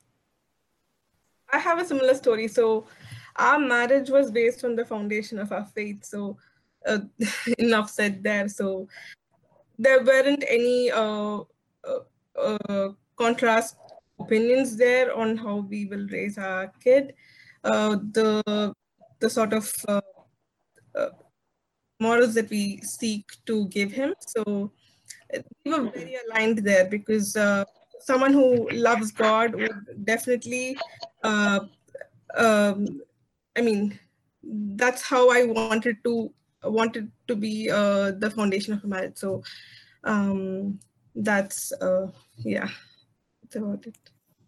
[1.52, 2.48] I have a similar story.
[2.48, 2.86] So
[3.36, 6.04] our marriage was based on the foundation of our faith.
[6.04, 6.38] So
[6.86, 6.98] uh,
[7.58, 8.48] enough said there.
[8.48, 8.88] So
[9.78, 11.40] there weren't any uh,
[11.84, 13.76] uh, uh, contrast
[14.18, 17.14] opinions there on how we will raise our kid.
[17.64, 18.74] Uh, the
[19.20, 20.00] the sort of uh,
[20.96, 21.10] uh,
[22.00, 24.14] morals that we seek to give him.
[24.26, 24.72] So
[25.64, 27.36] we were very aligned there because
[28.00, 30.76] someone who loves God would definitely,
[31.22, 31.60] uh,
[32.36, 33.00] um,
[33.56, 33.98] I mean,
[34.42, 36.32] that's how I wanted to
[36.68, 39.16] wanted to be uh, the foundation of a marriage.
[39.16, 39.42] So
[40.04, 40.78] um,
[41.14, 42.68] that's uh, yeah,
[43.42, 43.96] that's about it.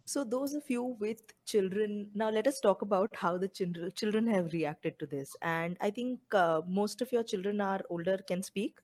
[0.07, 4.27] So those of you with children, now let us talk about how the children children
[4.27, 5.35] have reacted to this.
[5.43, 8.79] And I think uh, most of your children are older, can speak.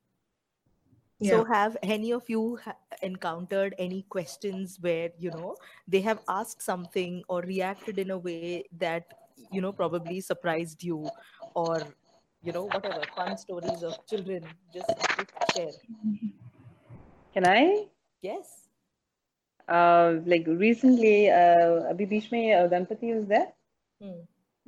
[1.18, 1.32] Yeah.
[1.32, 6.62] So have any of you ha- encountered any questions where you know they have asked
[6.62, 9.04] something or reacted in a way that
[9.52, 11.06] you know probably surprised you
[11.54, 11.82] or
[12.42, 14.90] you know whatever fun stories of children just
[15.54, 15.72] share
[17.34, 17.86] can i
[18.22, 18.68] yes
[19.68, 23.48] uh like recently uh abhi mein uh, ganpati was there
[24.02, 24.20] hmm.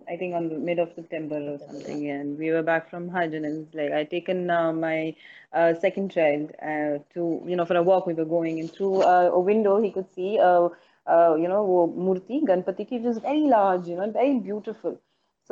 [0.08, 3.34] I think on the mid of September or something, and we were back from Hajj,
[3.34, 5.14] and it's like I taken uh, my
[5.52, 8.06] uh, second child uh, to you know for a walk.
[8.06, 10.68] We were going, and through uh, a window he could see uh,
[11.06, 14.98] uh, you know murti Ganpati ki, which is very large, you know, very beautiful.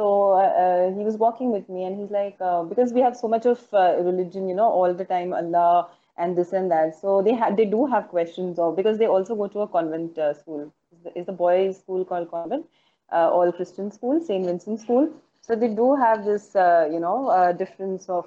[0.00, 3.60] So he was walking with me, and he's like, because we have so much of
[4.10, 6.94] religion, you know, all the time Allah and this and that.
[7.00, 10.18] So they have they do have questions of because they also go to a convent
[10.40, 10.72] school.
[10.92, 12.66] Is the, the boys' school called convent?
[13.12, 14.46] Uh, all Christian school, St.
[14.46, 15.08] Vincent School.
[15.40, 18.26] So they do have this, uh, you know, uh, difference of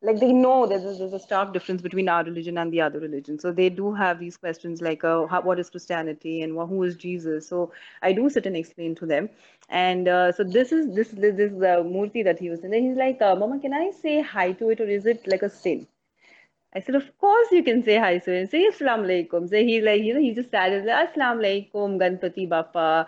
[0.00, 3.00] like they know there's a, there's a stark difference between our religion and the other
[3.00, 3.38] religion.
[3.38, 6.96] So they do have these questions like uh, how, what is christianity and who is
[6.96, 7.48] jesus?
[7.48, 9.28] So i do sit and explain to them.
[9.68, 12.96] And uh, so this is this this, this uh, murti that he was in he's
[12.96, 15.86] like mama can i say hi to it or is it like a sin?
[16.74, 19.48] I said, of course you can say hi to and Say Assalamu alaikum.
[19.48, 23.06] So he's like, you know, he just started, Assalamu alaikum, Ganpati Bappa.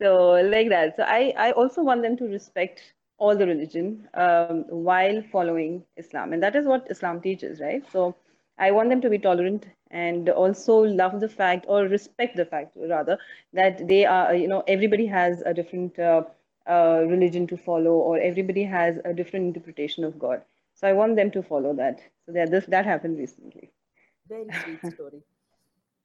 [0.00, 0.96] So like that.
[0.96, 6.32] So i i also want them to respect all the religion um, while following islam.
[6.32, 7.84] And that is what islam teaches right?
[7.92, 8.16] So
[8.58, 12.76] i want them to be tolerant and also love the fact or respect the fact
[12.92, 13.18] rather
[13.60, 16.22] that they are you know everybody has a different uh,
[16.68, 20.42] uh, religion to follow or everybody has a different interpretation of god.
[20.74, 22.00] So i want them to follow that.
[22.26, 23.70] So that this that happened recently.
[24.28, 25.22] Very sweet story.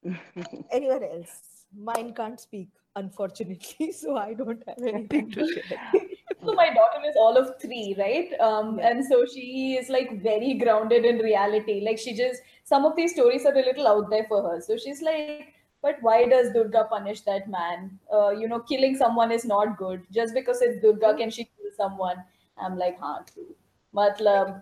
[0.71, 5.91] Anyone else mine can't speak unfortunately so i don't have anything to share.
[6.43, 8.39] So my daughter is all of three right?
[8.39, 8.89] Um, yeah.
[8.89, 11.81] and so she is like very grounded in reality.
[11.83, 14.61] Like she just some of these stories are a little out there for her.
[14.61, 17.99] So she's like but why does durga punish that man?
[18.13, 20.03] Uh, you know killing someone is not good.
[20.11, 22.23] Just because it's durga can she kill someone?
[22.57, 23.55] I'm like huh true
[23.95, 24.62] matlab.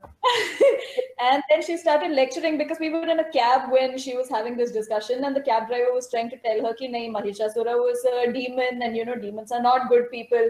[1.19, 4.57] and then she started lecturing because we were in a cab when she was having
[4.57, 8.05] this discussion and the cab driver was trying to tell her ki nahi mahishasura was
[8.11, 10.49] a demon and you know demons are not good people.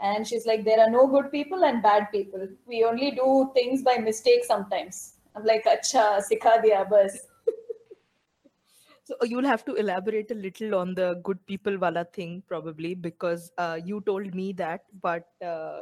[0.00, 2.48] And she's like there are no good people and bad people.
[2.66, 5.14] We only do things by mistake sometimes.
[5.36, 7.20] I'm like acha sikha diya bas.
[9.06, 13.52] So you'll have to elaborate a little on the good people wala thing probably because
[13.58, 15.80] uh, you told me that but uh,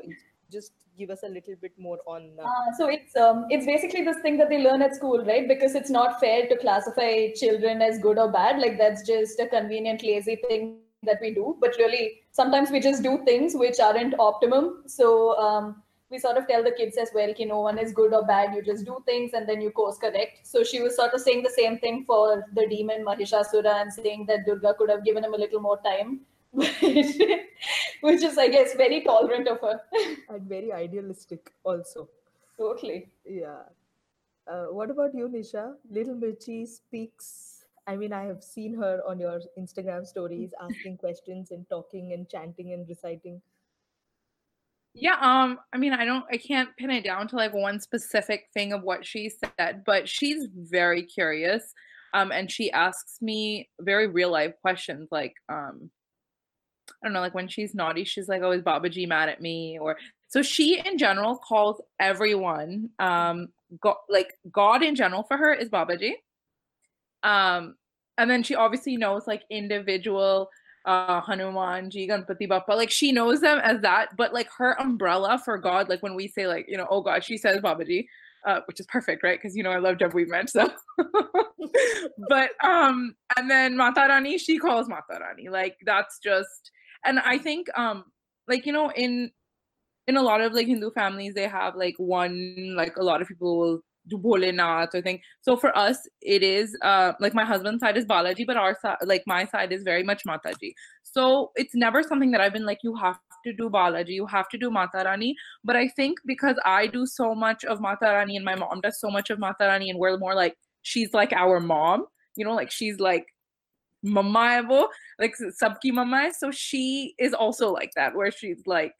[0.52, 2.42] just give us a little bit more on uh...
[2.42, 5.48] Uh, so it's um, it's basically this thing that they learn at school right?
[5.48, 8.60] Because it's not fair to classify children as good or bad.
[8.60, 11.56] Like that's just a convenient lazy thing that we do.
[11.60, 14.82] But really sometimes we just do things which aren't optimum.
[14.86, 18.12] So um, we sort of tell the kids as well you no one is good
[18.12, 18.54] or bad.
[18.54, 20.46] You just do things and then you course correct.
[20.46, 24.26] So she was sort of saying the same thing for the demon mahishasura and saying
[24.26, 26.20] that durga could have given him a little more time
[28.02, 29.80] which is, I guess, very tolerant of her.
[30.28, 32.08] and very idealistic also.
[32.58, 33.08] Totally.
[33.24, 33.62] Yeah.
[34.50, 35.74] Uh, what about you, Nisha?
[35.90, 37.64] Little Mirchi speaks.
[37.86, 42.28] I mean, I have seen her on your Instagram stories asking questions and talking and
[42.28, 43.40] chanting and reciting.
[44.94, 48.48] Yeah, um, I mean, I don't, I can't pin it down to like one specific
[48.52, 51.72] thing of what she said, but she's very curious,
[52.12, 55.90] um, and she asks me very real life questions, like, um,
[57.02, 59.78] I don't know, like when she's naughty, she's like, "Oh, is Babaji mad at me?"
[59.80, 59.96] Or
[60.28, 63.48] so she in general calls everyone um
[64.08, 66.12] like God in general for her is Baba Babaji.
[67.22, 67.76] Um,
[68.18, 70.48] and then she obviously knows like individual
[70.84, 72.70] uh Hanuman ji, Ganpati Bappa.
[72.70, 76.28] Like she knows them as that, but like her umbrella for God, like when we
[76.28, 78.06] say like, you know, oh God, she says Babaji,
[78.46, 79.38] uh, which is perfect, right?
[79.40, 80.50] Because you know I love Jab We Met.
[80.50, 80.70] So
[82.28, 85.48] but um and then Mata Rani, she calls Mata Rani.
[85.48, 86.70] Like that's just
[87.04, 88.04] and I think um
[88.48, 89.30] like you know in
[90.06, 93.28] in a lot of like Hindu families they have like one like a lot of
[93.28, 95.20] people will do Bholenath or thing.
[95.42, 98.96] So for us, it is uh like my husband's side is Balaji, but our side,
[99.04, 100.72] like my side, is very much Mataji.
[101.02, 104.48] So it's never something that I've been like, you have to do Balaji, you have
[104.50, 105.34] to do Mata Rani.
[105.64, 108.98] But I think because I do so much of Mata Rani and my mom does
[108.98, 112.54] so much of Mata Rani, and we're more like she's like our mom, you know,
[112.54, 113.26] like she's like
[114.02, 114.88] mama wo,
[115.18, 116.30] like sabki mama.
[116.36, 118.92] So she is also like that, where she's like.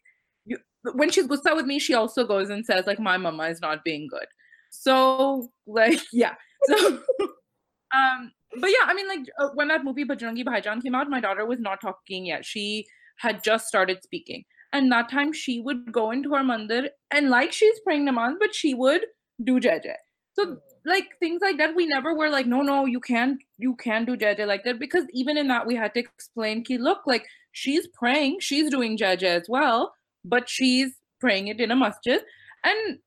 [0.45, 0.59] You,
[0.95, 3.85] when she's gusta with me, she also goes and says like my mama is not
[3.85, 4.27] being good.
[4.71, 6.35] So like yeah.
[6.65, 6.77] So
[7.95, 11.21] um but yeah, I mean like uh, when that movie Bajrangi Bhaijaan came out, my
[11.21, 12.45] daughter was not talking yet.
[12.45, 12.87] She
[13.19, 14.45] had just started speaking.
[14.73, 18.55] And that time she would go into her mandir and like she's praying namaz, but
[18.55, 19.03] she would
[19.45, 19.97] do jai jai.
[20.33, 24.07] So like things like that, we never were like, no, no, you can't, you can't
[24.07, 27.27] do jai like that because even in that we had to explain, ki look, like
[27.53, 32.21] she's praying, she's doing jai as well, but she's praying it in a masjid.
[32.65, 32.99] And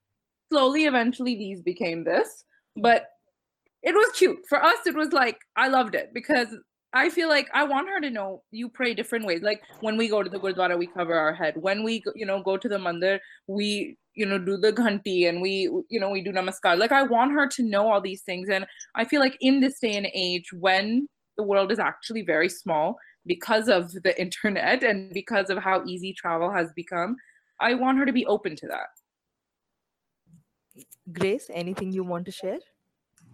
[0.51, 2.45] slowly eventually these became this
[2.75, 3.07] but
[3.83, 4.39] it was cute.
[4.47, 6.47] For us it was like i loved it because
[6.93, 9.41] i feel like i want her to know you pray different ways.
[9.41, 11.55] Like when we go to the gurdwara we cover our head.
[11.57, 15.41] When we you know go to the mandir we you know do the ghanti and
[15.41, 16.77] we you know we do namaskar.
[16.77, 18.49] Like i want her to know all these things.
[18.49, 21.07] And i feel like in this day and age when
[21.37, 26.13] the world is actually very small because of the internet and because of how easy
[26.13, 27.17] travel has become
[27.59, 28.87] i want her to be open to that.
[31.11, 32.59] Grace, anything you want to share?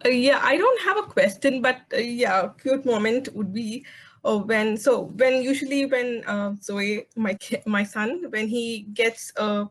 [0.05, 3.85] Uh, yeah, I don't have a question, but uh, yeah, a cute moment would be
[4.25, 9.65] uh, when so when usually when uh, Zoe, my my son, when he gets uh,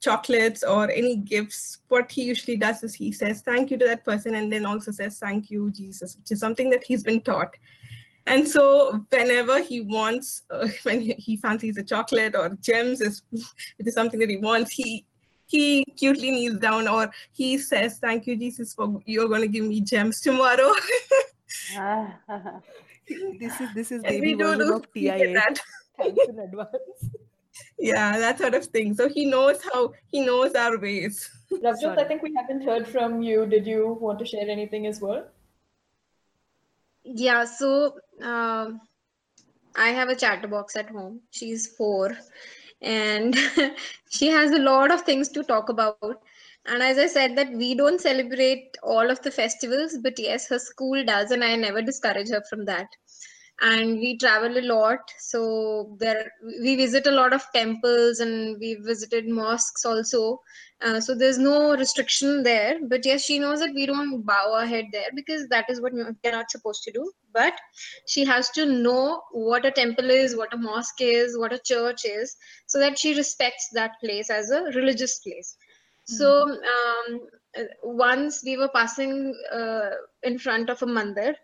[0.00, 4.04] chocolates or any gifts, what he usually does is he says thank you to that
[4.04, 7.54] person and then also says thank you Jesus, which is something that he's been taught.
[8.26, 13.86] And so whenever he wants, uh, when he fancies a chocolate or gems, is it
[13.86, 15.04] is something that he wants, he
[15.46, 19.64] he cutely kneels down or he says, Thank you, Jesus, for you're going to give
[19.64, 20.72] me gems tomorrow.
[23.40, 25.42] this is this is baby version of TIA.
[25.98, 27.10] Thanks in advance.
[27.80, 28.94] Yeah, that sort of thing.
[28.94, 31.30] So he knows how he knows our ways.
[31.52, 33.46] Ravijot, I think we haven't heard from you.
[33.46, 35.24] Did you want to share anything as well?
[37.04, 38.72] Yeah, so uh,
[39.74, 41.20] I have a chatterbox at home.
[41.30, 42.16] She's four,
[42.82, 43.34] and
[44.10, 46.22] she has a lot of things to talk about
[46.66, 50.58] and as i said that we don't celebrate all of the festivals but yes her
[50.58, 52.88] school does and i never discourage her from that
[53.60, 54.98] and we travel a lot.
[55.18, 56.32] So there
[56.62, 60.40] we visit a lot of temples and we visited mosques also.
[60.82, 62.78] Uh, so there's no restriction there.
[62.82, 65.92] But yes she knows that we don't bow our head there because that is what
[65.92, 67.10] we're not supposed to do.
[67.34, 67.54] But
[68.06, 72.04] she has to know what a temple is what a mosque is what a church
[72.04, 72.36] is
[72.66, 75.56] so that she respects that place as a religious place.
[76.10, 76.16] Mm-hmm.
[76.16, 77.20] so um,
[77.82, 79.90] once we were passing uh,
[80.22, 81.34] in front of a mandir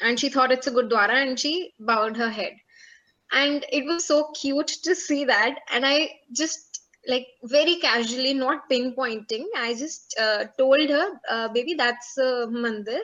[0.00, 2.52] and she thought it's a gurdwara and she bowed her head.
[3.32, 5.58] And it was so cute to see that.
[5.72, 11.74] And i just like very casually not pinpointing i just uh, told her uh, baby
[11.74, 13.02] that's a mandir.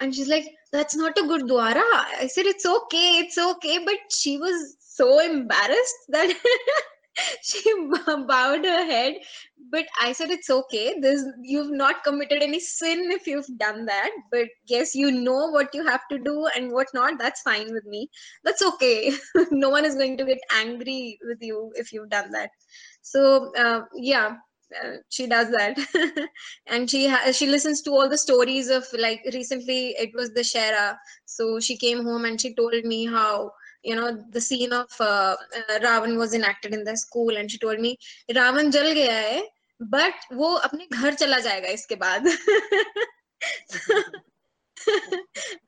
[0.00, 1.82] And she's like that's not a gurdwara.
[2.20, 3.84] I said it's okay it's okay.
[3.84, 6.32] But she was so embarrassed that
[7.42, 7.62] she
[8.28, 9.14] bowed her head
[9.70, 10.98] but i said it's okay.
[11.00, 15.74] This you've not committed any sin if you've done that but yes you know what
[15.74, 17.18] you have to do and what not.
[17.18, 18.08] That's fine with me.
[18.44, 19.12] That's okay.
[19.50, 22.50] No one is going to get angry with you if you've done that.
[23.02, 24.36] So uh, yeah
[24.82, 25.78] uh, she does that.
[26.66, 30.96] And she ha- she listens to all the stories of like recently it was Dussehra
[31.24, 33.50] so she came home and she told me how
[33.82, 37.58] you know the scene of uh, uh, Ravan was enacted in the school and she
[37.58, 37.96] told me
[38.30, 39.42] Ravan jal gaya hai
[39.80, 42.24] but wo apne ghar chala jayega iske baad.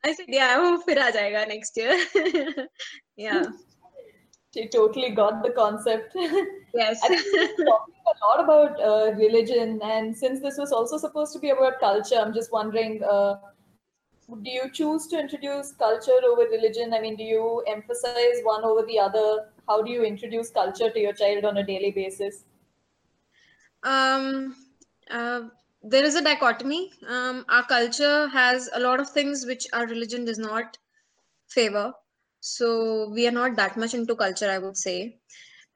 [0.03, 1.95] I said yeah wo fir aa jayega next year.
[3.17, 3.45] Yeah.
[4.53, 6.15] She totally got the concept.
[6.73, 7.01] Yes.
[7.01, 11.81] Talking a lot about uh, religion and since this was also supposed to be about
[11.81, 13.35] culture I'm just wondering uh,
[14.27, 16.93] do you choose to introduce culture over religion?
[16.93, 19.49] I mean, do you emphasize one over the other?
[19.67, 22.43] How do you introduce culture to your child on a daily basis?
[23.83, 24.55] Um,
[25.09, 25.41] uh,
[25.83, 26.91] there is a dichotomy.
[27.07, 30.77] Um, our culture has a lot of things which our religion does not
[31.47, 31.93] favor.
[32.41, 35.17] so we are not that much into culture i would say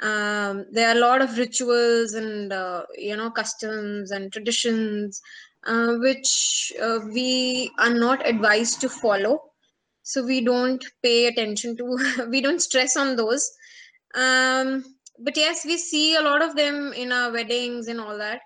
[0.02, 5.22] um, there are a lot of rituals and uh, you know customs and traditions
[5.66, 9.42] uh, which uh, we are not advised to follow.
[10.04, 13.50] So we don't pay attention to we don't stress on those.
[14.14, 14.84] Um,
[15.20, 18.42] but yes we see a lot of them in our weddings and all that.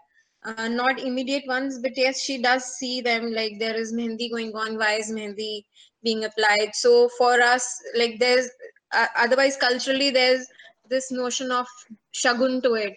[0.45, 4.53] Uh, not immediate ones but yes she does see them like there is mehendi going
[4.55, 5.65] on why is mehendi
[6.01, 6.71] being applied?
[6.73, 7.67] So for us
[7.97, 8.49] like there's
[8.93, 10.47] uh, otherwise culturally there's
[10.89, 11.67] this notion of
[12.13, 12.95] shagun to it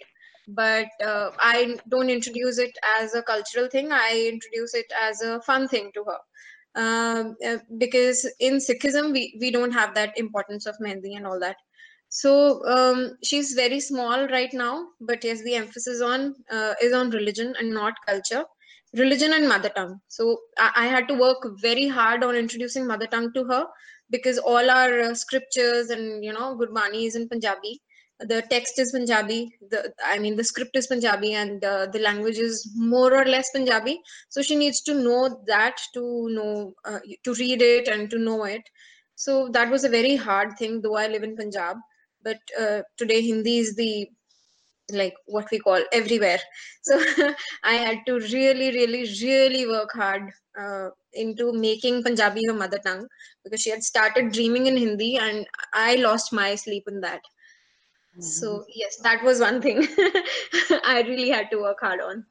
[0.48, 3.92] but uh, i don't introduce it as a cultural thing.
[3.92, 6.18] I introduce it as a fun thing to her.
[6.74, 11.38] Um, uh, because in sikhism we, we don't have that importance of mehendi and all
[11.40, 11.56] that.
[12.08, 17.10] So um, she's very small right now but yes the emphasis on uh, is on
[17.10, 18.44] religion and not culture.
[18.94, 20.00] Religion and mother tongue.
[20.08, 23.64] So I, I, had to work very hard on introducing mother tongue to her
[24.10, 27.80] because all our uh, scriptures and you know gurbani is in punjabi
[28.30, 29.38] the text is punjabi
[29.70, 33.50] the i mean the script is punjabi and uh, the language is more or less
[33.50, 34.00] punjabi.
[34.28, 38.44] So she needs to know that to know uh, to read it and to know
[38.44, 38.62] it.
[39.14, 41.76] So that was a very hard thing though i live in punjab.
[42.22, 44.08] But uh, today hindi is the
[44.90, 46.40] like what we call everywhere.
[46.82, 47.00] So
[47.64, 53.06] i had to really really really work hard uh, into making punjabi her mother tongue
[53.44, 57.22] because she had started dreaming in hindi and i lost my sleep in that
[58.12, 58.22] mm-hmm.
[58.22, 59.86] so yes that was one thing
[60.84, 62.24] i really had to work hard on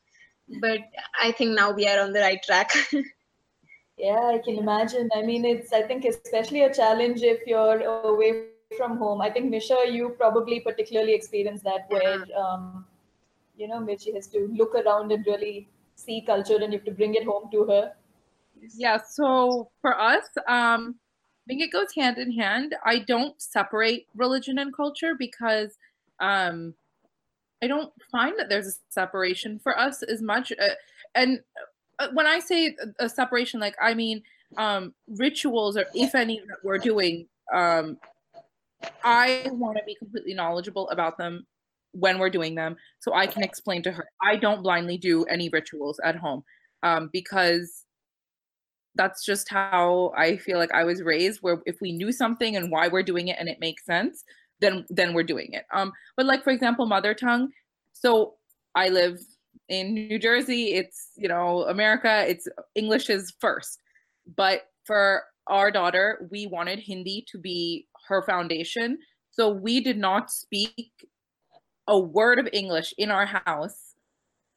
[0.61, 0.79] but
[1.21, 2.69] i think now we are on the right track
[3.97, 7.81] yeah i can imagine i mean it's i think especially a challenge if you're
[8.13, 9.21] away from home.
[9.21, 12.85] I think Nisha, you probably particularly experienced that where um,
[13.55, 16.91] you know Mirchi has to look around and really see culture, and you have to
[16.91, 17.93] bring it home to her.
[18.75, 18.97] Yeah.
[18.97, 21.00] So for us, um, I
[21.51, 22.75] think it goes hand in hand.
[22.85, 25.77] I don't separate religion and culture because
[26.21, 26.73] um,
[27.61, 30.53] I don't find that there's a separation for us as much.
[30.53, 30.75] Uh,
[31.13, 31.41] and
[31.99, 34.23] uh, when I say a separation, like I mean
[34.55, 37.97] um, rituals or if any that we're doing um,
[39.03, 41.45] I want to be completely knowledgeable about them
[41.91, 44.07] when we're doing them so I can explain to her.
[44.21, 46.45] I don't blindly do any rituals at home
[46.81, 47.83] um, because
[48.95, 52.71] that's just how I feel like I was raised where if we knew something and
[52.71, 54.23] why we're doing it and it makes sense,
[54.59, 55.65] then then we're doing it.
[55.73, 57.49] Um, but like for example, mother tongue.
[57.93, 58.35] So
[58.75, 59.19] I live
[59.69, 60.73] in New Jersey.
[60.73, 62.25] It's you know America.
[62.27, 63.79] It's English is first,
[64.35, 68.97] but for our daughter, we wanted Hindi to be her foundation.
[69.31, 71.07] So we did not speak
[71.87, 73.95] a word of English in our house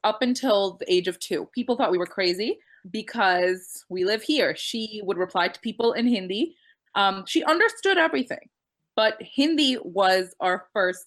[0.02, 1.48] up until the age of two.
[1.54, 2.58] People thought we were crazy
[2.90, 4.54] because we live here.
[4.56, 6.56] She would reply to people in Hindi.
[6.94, 8.48] Um, she understood everything,
[8.96, 11.06] but Hindi was our first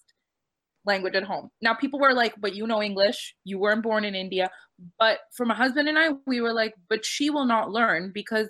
[0.84, 1.50] language at home.
[1.62, 4.50] Now people were like, but you know English, you weren't born in India.
[4.98, 8.48] But for my husband and I, we were like, but she will not learn because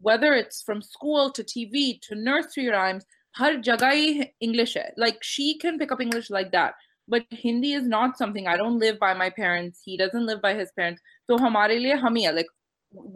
[0.00, 4.76] whether it's from school to TV to nursery rhymes, har jagai English.
[4.96, 6.74] Like she can pick up English like that.
[7.10, 9.80] But Hindi is not something I don't live by my parents.
[9.84, 11.02] He doesn't live by his parents.
[11.26, 12.46] So hamare liye hum like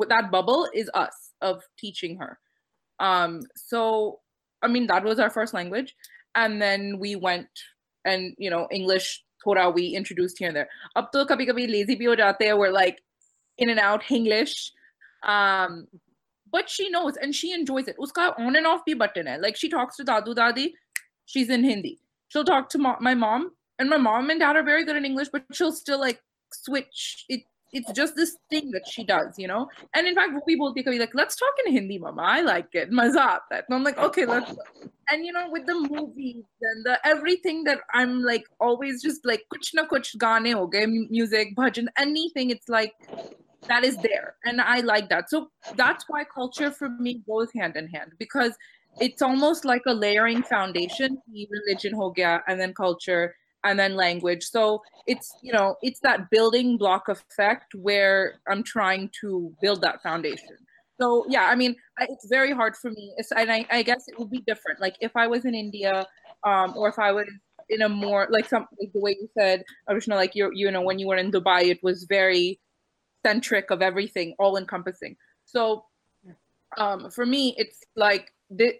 [0.08, 2.38] that bubble is us of teaching her.
[2.98, 4.20] Um, so
[4.62, 5.94] I mean that was our first language,
[6.34, 7.48] and then we went
[8.04, 10.68] and you know English थोड़ा we introduced here and there.
[10.96, 13.02] Up to kabhi kabhi lazy ho jate we're like
[13.58, 14.72] in and out English.
[15.22, 15.86] Um,
[16.50, 17.96] but she knows and she enjoys it.
[17.98, 19.36] Uska on and off bhi button hai.
[19.36, 20.72] Like she talks to Dadu Dadi,
[21.26, 22.00] she's in Hindi.
[22.28, 25.28] She'll talk to my mom, and my mom and dad are very good in English,
[25.32, 26.20] but she'll still like
[26.52, 27.24] switch.
[27.28, 29.68] It it's just this thing that she does, you know.
[29.94, 32.22] And in fact, we both be like, let's talk in Hindi, mama.
[32.22, 32.92] I like it.
[32.92, 33.64] Maza that.
[33.68, 34.54] And I'm like, okay, let's.
[35.10, 39.44] And you know, with the movies and the everything that I'm like always just like
[39.52, 40.70] kuch na kuch gaane ho
[41.10, 42.50] music, bhajan, anything.
[42.50, 42.94] It's like
[43.66, 47.76] that is there and i like that so that's why culture for me goes hand
[47.76, 48.58] in hand because
[49.00, 51.18] it's almost like a layering foundation
[51.50, 53.34] religion ho gaya, and then culture
[53.64, 59.10] and then language so it's you know it's that building block effect where i'm trying
[59.20, 60.56] to build that foundation
[61.00, 64.18] so yeah i mean it's very hard for me it's, and I, I guess it
[64.18, 66.06] would be different like if i was in india
[66.44, 67.26] um, or if i was
[67.70, 70.82] in a more like some like the way you said Roshna, like you you know
[70.82, 72.60] when you were in dubai it was very
[73.24, 75.16] centric of everything, all encompassing.
[75.44, 75.84] So
[76.76, 78.74] um, for me, it's like the,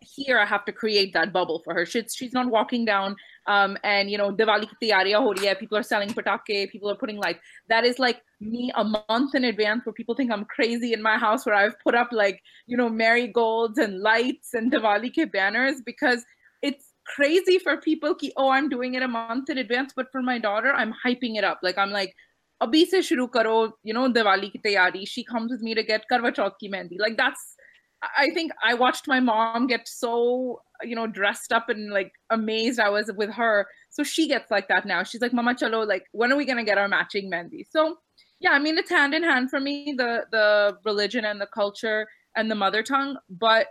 [0.00, 1.86] here I have to create that bubble for her.
[1.86, 3.16] She's she's not walking down
[3.46, 5.58] um, and you know Diwali ki tiyariyan ho rahi.
[5.58, 9.44] People are selling patake, people are putting like that is like me a month in
[9.44, 12.76] advance where people think I'm crazy in my house where I've put up like you
[12.76, 16.24] know marigolds and lights and Diwali ke banners because
[16.62, 20.22] it's crazy for people ki, oh I'm doing it a month in advance but for
[20.22, 22.14] my daughter I'm hyping it up like I'm like
[22.62, 26.04] abhi se shuru karo you know Diwali ki tayari she comes with me to get
[26.10, 27.55] karwa chauth ki mehndi like that's
[28.02, 32.78] I think I watched my mom get so, you know, dressed up and like amazed
[32.78, 33.66] I was with her.
[33.90, 35.02] So she gets like that now.
[35.02, 37.66] She's like, Mama Chalo, like, when are we gonna get our matching mehndi?
[37.70, 37.96] So
[38.40, 42.06] yeah, I mean it's hand in hand for me, the the religion and the culture
[42.36, 43.16] and the mother tongue.
[43.30, 43.68] But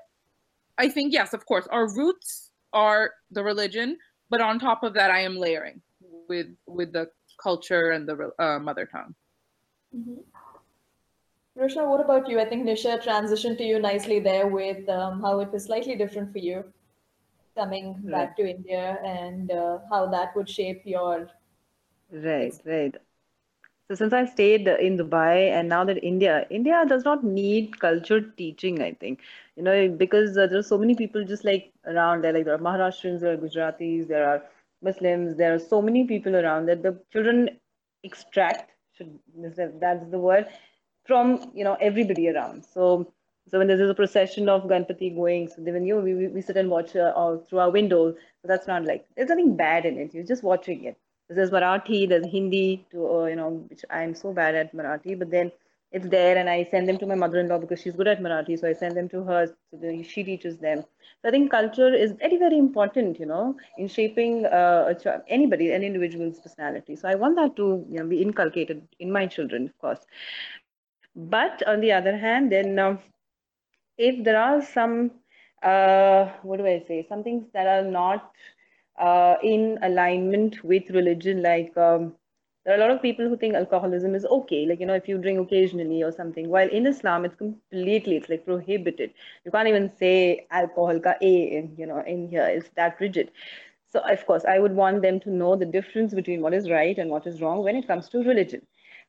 [0.77, 3.97] I think yes, of course, our roots are the religion,
[4.29, 5.81] but on top of that, I am layering
[6.27, 7.07] with with the
[7.41, 9.13] culture and the uh, mother tongue.
[9.95, 10.21] Mm-hmm.
[11.57, 12.39] Roshna, what about you?
[12.39, 16.31] I think Nisha transitioned to you nicely there with um, how it was slightly different
[16.31, 16.63] for you
[17.55, 18.11] coming Right.
[18.11, 21.29] back to India and uh, how that would shape your.
[22.11, 22.95] Right, right.
[23.87, 28.21] So since I stayed in Dubai and now that India, India does not need culture
[28.21, 29.19] teaching, I think.
[29.55, 32.55] You know, because uh, there are so many people just like around there, like there
[32.55, 34.41] are Maharashtrians, there are Gujaratis, there are
[34.81, 37.49] Muslims, there are so many people around that the children
[38.03, 39.19] extract, should
[39.79, 40.47] that's the word,
[41.05, 42.65] from you know everybody around.
[42.65, 43.11] So
[43.47, 46.69] so when there's a procession of Ganpati going, so then you we, we sit and
[46.69, 48.11] watch uh, all through our window.
[48.11, 50.13] So that's not like there's nothing bad in it.
[50.13, 50.97] You're just watching it.
[51.29, 55.31] There's Marathi, there's Hindi, to uh, you know, which I'm so bad at Marathi, but
[55.31, 55.51] then
[55.91, 58.67] it's there, and I send them to my mother-in-law because she's good at Marathi, so
[58.67, 60.83] I send them to her, so she teaches them.
[61.21, 64.93] So I think culture is very, very important, you know, in shaping uh,
[65.27, 66.95] anybody, an individual's personality.
[66.95, 70.05] So I want that to, you know, be inculcated in my children, of course.
[71.15, 72.99] But on the other hand, then um,
[73.97, 75.11] if there are some,
[75.63, 78.31] uh, what do I say, some things that are not
[78.99, 82.15] uh, in alignment with religion, like um,
[82.65, 85.07] there are a lot of people who think alcoholism is okay, like you know, if
[85.07, 86.49] you drink occasionally or something.
[86.49, 89.13] While in Islam, it's completely, it's like prohibited.
[89.45, 92.45] You can't even say alcohol ka a in, you know, in here.
[92.45, 93.31] It's that rigid.
[93.87, 96.97] So of course, I would want them to know the difference between what is right
[96.97, 98.61] and what is wrong when it comes to religion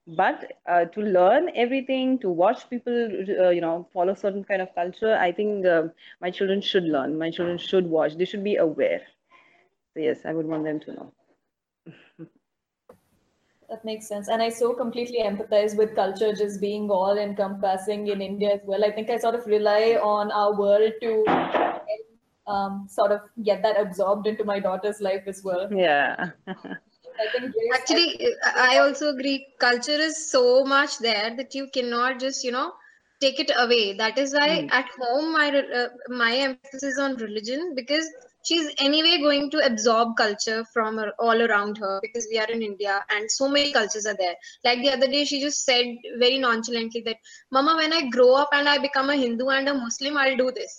[0.07, 4.75] but uh, to learn everything to watch people uh, you know follow certain kind of
[4.75, 5.83] culture i think uh,
[6.21, 9.03] my children should learn my children should watch they should be aware
[9.95, 11.13] so yes i would want them to know
[13.69, 14.29] That makes sense.
[14.29, 18.85] And I so completely empathize with culture just being all encompassing in India as well.
[18.85, 21.25] I think I sort of rely on our world to
[22.47, 25.69] um, sort of get that absorbed into my daughter's life as well.
[25.71, 26.31] yeah
[27.19, 27.27] I
[27.75, 29.47] Actually, I also agree.
[29.61, 32.73] Culture is so much there that you cannot just, you know,
[33.21, 33.95] take it away.
[33.95, 34.69] That is why Mm.
[34.71, 35.49] at home my
[35.81, 38.07] uh, my emphasis is on religion because
[38.45, 42.63] she's anyway going to absorb culture from her, all around her because we are in
[42.63, 44.37] India and so many cultures are there.
[44.65, 45.87] Like the other day, she just said
[46.19, 47.17] very nonchalantly that,
[47.51, 50.51] "Mama, when I grow up and I become a Hindu and a Muslim, I'll do
[50.61, 50.79] this."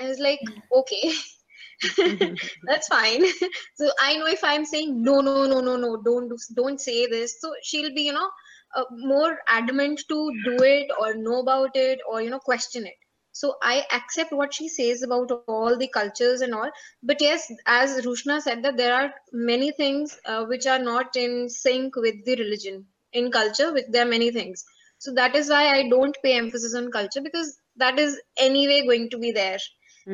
[0.00, 0.40] I was like,
[0.82, 1.12] "Okay."
[2.66, 3.24] that's fine.
[3.80, 7.06] So i know if i'm saying no no no no no don't do, don't say
[7.06, 8.28] this so she'll be you know
[8.76, 12.94] uh, more adamant to do it or know about it or you know question it.
[13.32, 16.56] So i accept what she says about all the cultures and all.
[16.88, 21.48] But yes as rushna said that there are many things uh, which are not in
[21.48, 22.86] sync with the religion.
[23.12, 24.64] In culture with there are many things.
[24.98, 29.08] So that is why i don't pay emphasis on culture because that is anyway going
[29.10, 29.58] to be there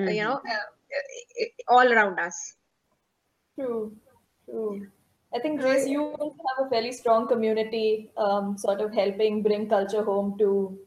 [0.07, 0.84] uh, you know uh, uh,
[1.69, 2.55] all around us
[3.59, 3.95] True,
[4.45, 4.87] true.
[5.33, 10.05] I think Grace, you have a fairly strong community, um, sort of helping bring culture
[10.05, 10.79] home to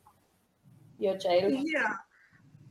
[1.00, 1.54] your child.
[1.66, 1.94] Yeah.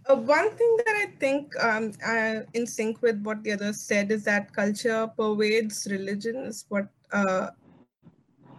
[0.09, 4.13] Uh, one thing that I think um, uh, in sync with what the others said
[4.13, 7.49] is that culture pervades religion is what uh,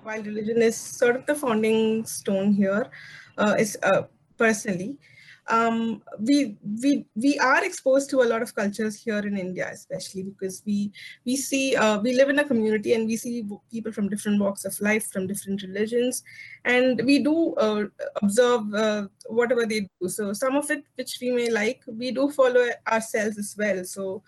[0.04, 2.90] while religion is sort of the founding stone here
[3.38, 4.04] uh, is uh,
[4.38, 4.98] personally
[5.50, 10.24] um, we we we are exposed to a lot of cultures here in India, especially
[10.24, 10.92] because we
[11.26, 14.66] we see uh, we live in a community and we see people from different walks
[14.66, 16.24] of life, from different religions,
[16.66, 17.86] and we do uh,
[18.22, 20.10] observe uh, whatever they do.
[20.10, 23.84] So some of it which we may like, we do follow ourselves as well.
[23.86, 24.24] So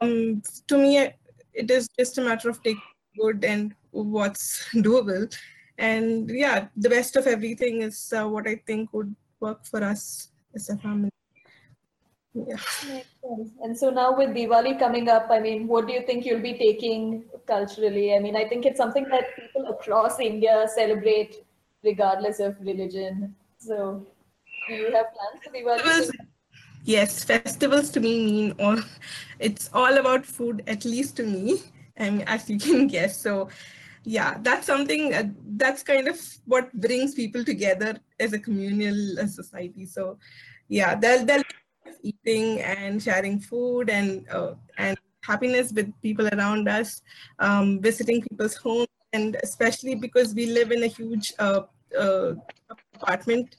[0.00, 1.10] um, to me,
[1.52, 2.82] it is just a matter of taking
[3.18, 5.34] good and what's doable.
[5.76, 10.30] And yeah, the best of everything is uh, what I think would work for us
[10.54, 11.10] as a family.
[12.34, 12.56] Yeah.
[13.62, 16.54] And so now with Diwali coming up, I mean, what do you think you'll be
[16.58, 18.14] taking culturally?
[18.14, 21.44] I mean, I think it's something that people across India celebrate
[21.82, 23.34] regardless of religion.
[23.58, 24.06] So
[24.68, 25.80] do you have plans for Diwali?
[25.82, 26.12] Festivals,
[26.84, 28.78] yes, festivals to me mean all.
[29.38, 31.62] It's all about food, at least to me.
[31.96, 33.20] and as you can guess.
[33.20, 33.48] So
[34.04, 35.24] yeah, that's something uh,
[35.56, 39.86] that's kind of what brings people together as a communal uh, society.
[39.86, 40.18] So
[40.68, 41.42] yeah, they'll, they'll
[42.02, 47.02] eating and sharing food and uh, and happiness with people around us,
[47.38, 51.62] um, visiting people's homes, and especially because we live in a huge uh,
[51.98, 52.34] uh,
[52.94, 53.56] apartment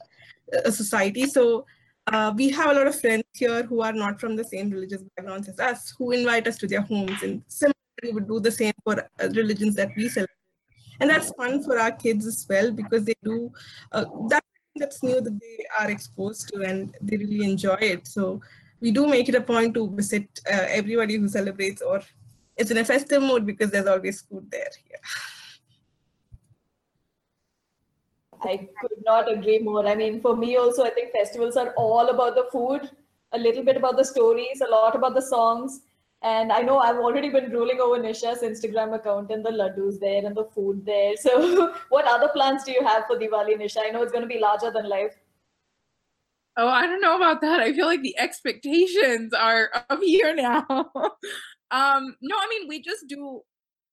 [0.56, 1.26] uh, society.
[1.26, 1.66] So
[2.06, 5.02] uh, we have a lot of friends here who are not from the same religious
[5.16, 8.74] backgrounds as us, who invite us to their homes, and similarly would do the same
[8.84, 10.35] for religions that we celebrate.
[11.00, 13.52] And that's fun for our kids as well because they do
[13.92, 14.42] uh, that
[14.78, 18.06] that's new that they are exposed to and they really enjoy it.
[18.06, 18.40] So
[18.80, 22.02] we do make it a point to visit uh, everybody who celebrates or
[22.56, 24.70] it's in a festive mood because there's always food there.
[24.90, 24.96] Yeah.
[28.42, 29.86] I could not agree more.
[29.86, 32.90] I mean, for me also, I think festivals are all about the food,
[33.32, 35.80] a little bit about the stories, a lot about the songs.
[36.26, 40.26] And I know I've already been ruling over Nisha's Instagram account and the laddus there
[40.26, 41.16] and the food there.
[41.16, 43.78] So, what other plans do you have for Diwali, Nisha?
[43.86, 45.14] I know it's going to be larger than life.
[46.56, 47.60] Oh, I don't know about that.
[47.60, 50.64] I feel like the expectations are up here now.
[51.70, 53.42] um, no, I mean, we just do,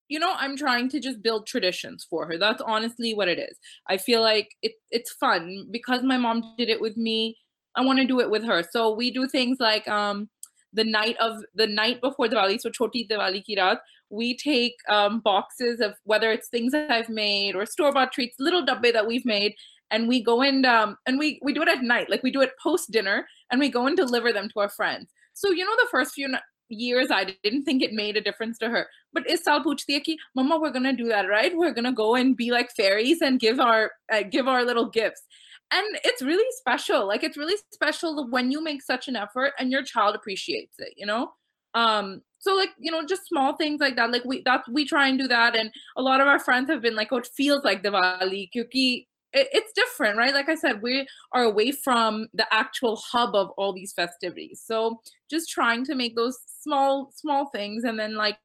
[0.08, 2.36] you know, I'm trying to just build traditions for her.
[2.36, 3.56] That's honestly what it is.
[3.88, 7.36] I feel like it, it's fun because my mom did it with me.
[7.76, 8.64] I want to do it with her.
[8.68, 10.28] So we do things like um,
[10.74, 13.78] the night of the night before Diwali, so Choti Diwali ki raat,
[14.10, 18.36] we take um, boxes of whether it's things that I've made or store bought treats,
[18.38, 19.54] little dabbe that we've made,
[19.90, 22.42] and we go and um, and we we do it at night, like we do
[22.42, 25.10] it post dinner, and we go and deliver them to our friends.
[25.34, 26.34] So you know, the first few
[26.68, 28.88] years, I didn't think it made a difference to her.
[29.12, 31.56] But is sal puchti ki, Mama, we're gonna do that, right?
[31.56, 35.22] We're gonna go and be like fairies and give our uh, give our little gifts
[35.70, 39.70] and it's really special like it's really special when you make such an effort and
[39.70, 41.32] your child appreciates it you know?
[41.74, 45.08] Um so like you know just small things like that like we that we try
[45.08, 47.64] and do that and a lot of our friends have been like oh it feels
[47.64, 49.06] like diwali kyuki.
[49.32, 50.32] It, it's different right?
[50.34, 54.62] Like i said we are away from the actual hub of all these festivities.
[54.64, 55.00] So
[55.30, 58.36] just trying to make those small small things and then like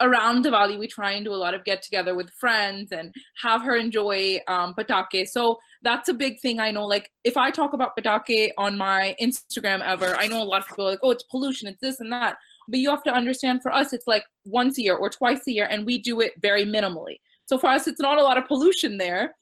[0.00, 3.62] around Diwali, we try and do a lot of get together with friends and have
[3.62, 5.28] her enjoy um, patake.
[5.28, 6.60] So that's a big thing.
[6.60, 10.44] I know, like, if I talk about patake on my Instagram ever, I know a
[10.44, 12.36] lot of people are like, oh, it's pollution, it's this and that.
[12.68, 15.52] But you have to understand for us, it's like once a year or twice a
[15.52, 17.20] year, and we do it very minimally.
[17.46, 19.34] So for us, it's not a lot of pollution there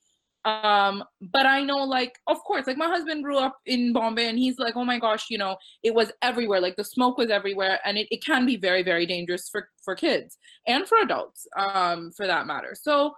[0.45, 4.39] um but i know like of course like my husband grew up in bombay and
[4.39, 7.81] he's like oh my gosh you know it was everywhere like the smoke was everywhere
[7.85, 10.37] and it, it can be very very dangerous for for kids
[10.67, 12.75] and for adults um for that matter.
[12.75, 13.15] So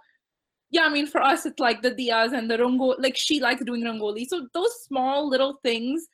[0.69, 3.63] yeah i mean for us it's like the diyas and the rangoli like she likes
[3.63, 6.07] doing rangoli so those small little things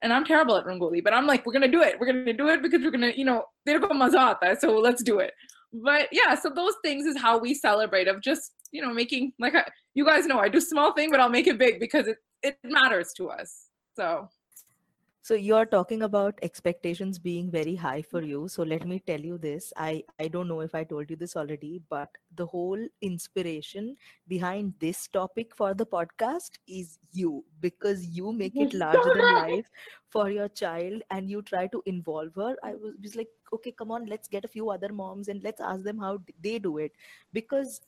[0.00, 1.98] and i'm terrible at rangoli but i'm like we're gonna do it.
[2.00, 5.32] We're gonna do it because we're gonna you know they're mazata so let's do it.
[5.72, 9.54] But yeah so those things is how we celebrate of just you know making like
[9.54, 9.64] I,
[9.94, 12.58] you guys know i do small thing but i'll make it big because it, it
[12.64, 13.68] matters to us.
[13.94, 14.28] So
[15.24, 18.48] so you're talking about expectations being very high for you.
[18.48, 19.72] So let me tell you this.
[19.76, 23.96] I i don't know if i told you this already but the whole inspiration
[24.26, 29.70] behind this topic for the podcast is you because you make it larger than life
[30.10, 32.56] for your child and you try to involve her.
[32.64, 35.60] I was, was like okay come on let's get a few other moms and let's
[35.60, 36.92] ask them how they do it.
[37.32, 37.80] Because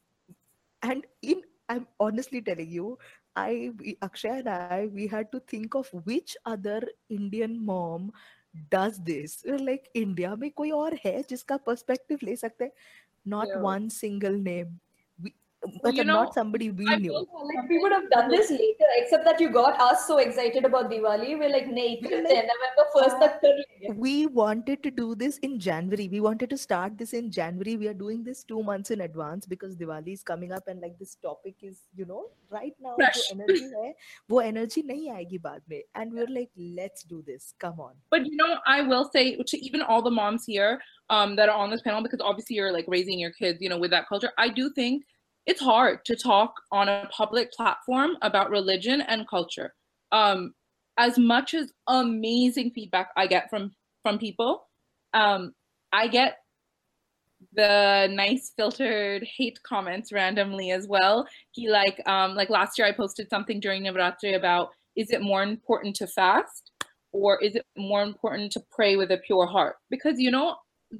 [0.90, 1.42] and in
[1.74, 2.98] i'm honestly telling you
[3.42, 8.12] i we, akshay and i we had to think of which other indian mom
[8.70, 9.42] does this.
[9.46, 12.68] Like india may, koi aur hai jiska perspective le sakte
[13.24, 13.60] not yeah.
[13.60, 14.80] one single name
[15.63, 17.09] We, Well, you मतलब know, not somebody we I knew.
[17.11, 20.63] feel Like we would have done this later, except that you got us so excited
[20.67, 21.37] about Diwali.
[21.37, 23.91] We're like, nahi, We're करते like, हैं, November first तक कर लेंगे.
[24.05, 26.07] We wanted to do this in January.
[26.13, 27.75] We wanted to start this in January.
[27.83, 30.97] We are doing this two months in advance because Diwali is coming up and like
[31.03, 32.21] this topic is, you know,
[32.57, 33.21] right now Fresh.
[33.33, 33.93] जो energy है,
[34.31, 35.81] वो energy नहीं आएगी बाद में.
[35.95, 37.53] And we're like, let's do this.
[37.65, 37.93] Come on.
[38.15, 40.71] but you know i will say to even all the moms here
[41.15, 43.77] um that are on this panel because obviously you're like raising your kids you know
[43.83, 45.03] with that culture i do think
[45.46, 49.74] it's hard to talk on a public platform about religion and culture.
[50.12, 50.54] Um
[50.96, 53.72] as much as amazing feedback i get from
[54.04, 54.68] from people
[55.12, 55.52] um
[55.92, 56.36] i get
[57.52, 61.26] the nice filtered hate comments randomly as well.
[61.52, 65.42] He like um like last year i posted something during navratri about is it more
[65.42, 66.70] important to fast
[67.12, 69.76] or is it more important to pray with a pure heart?
[69.90, 70.56] Because you know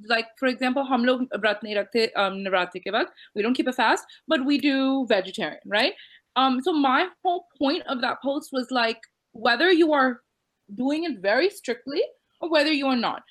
[0.07, 3.09] like for example nahi rakhte um navratri ke waqt.
[3.35, 5.93] we don't keep a fast but we do vegetarian right
[6.35, 10.21] um so my whole point of that post was like whether you are
[10.83, 12.01] doing it very strictly
[12.41, 13.23] or whether you are not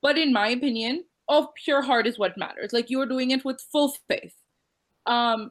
[0.00, 2.72] but in my opinion of pure heart is what matters.
[2.72, 4.34] Like you're doing it with full faith.
[5.06, 5.50] Um,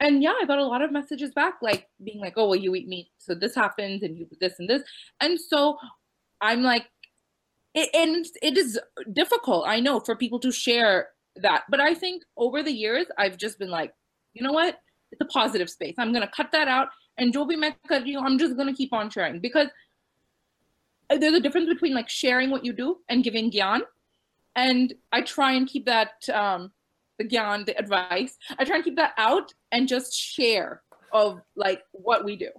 [0.00, 2.74] and yeah, I got a lot of messages back, like being like, "Oh, well, you
[2.74, 4.82] eat meat, so this happens, and you this and this,"
[5.20, 5.78] and so
[6.40, 6.86] I'm like,
[7.74, 8.78] it, and it is
[9.12, 13.36] difficult, I know, for people to share that, but I think over the years, I've
[13.36, 13.92] just been like,
[14.34, 14.78] you know what,
[15.10, 15.94] it's a positive space.
[15.98, 19.10] I'm gonna cut that out, and jo main kar rahi I'm just gonna keep on
[19.10, 19.68] sharing because
[21.10, 23.82] there's a difference between like sharing what you do and giving gyan,
[24.56, 26.72] and I try and keep that um,
[27.18, 28.36] the gyan, the advice.
[28.58, 32.50] I try and keep that out and just share of like what we do.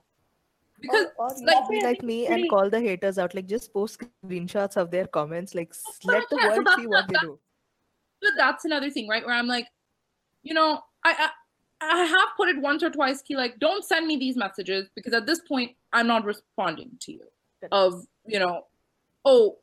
[0.81, 3.33] Because or, or like, be like me and call the haters out.
[3.33, 5.55] Like just post screenshots of their comments.
[5.55, 5.73] Like
[6.03, 7.39] let the world see what they do.
[8.21, 9.25] but that's another thing, right?
[9.25, 9.67] Where I'm like,
[10.43, 11.29] you know, I, I
[11.81, 13.21] I have put it once or twice.
[13.21, 17.11] Key like, don't send me these messages because at this point I'm not responding to
[17.11, 17.21] you.
[17.71, 18.65] Of you know,
[19.23, 19.57] oh,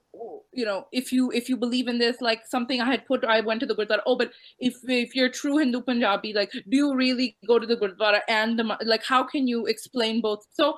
[0.53, 3.41] you know, if you if you believe in this, like something I had put, I
[3.41, 4.01] went to the gurdwara.
[4.07, 7.77] Oh, but if if you're true Hindu Punjabi, like, do you really go to the
[7.77, 9.05] gurdwara and the like?
[9.05, 10.47] How can you explain both?
[10.53, 10.77] So.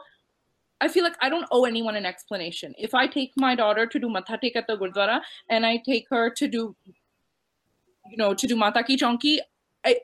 [0.81, 2.75] I feel like I don't owe anyone an explanation.
[2.79, 6.07] If I take my daughter to do matha tek at the gurdwara and I take
[6.11, 6.77] her to do
[8.11, 9.39] you know, to do Mata Ki Chowki,
[9.85, 9.99] I,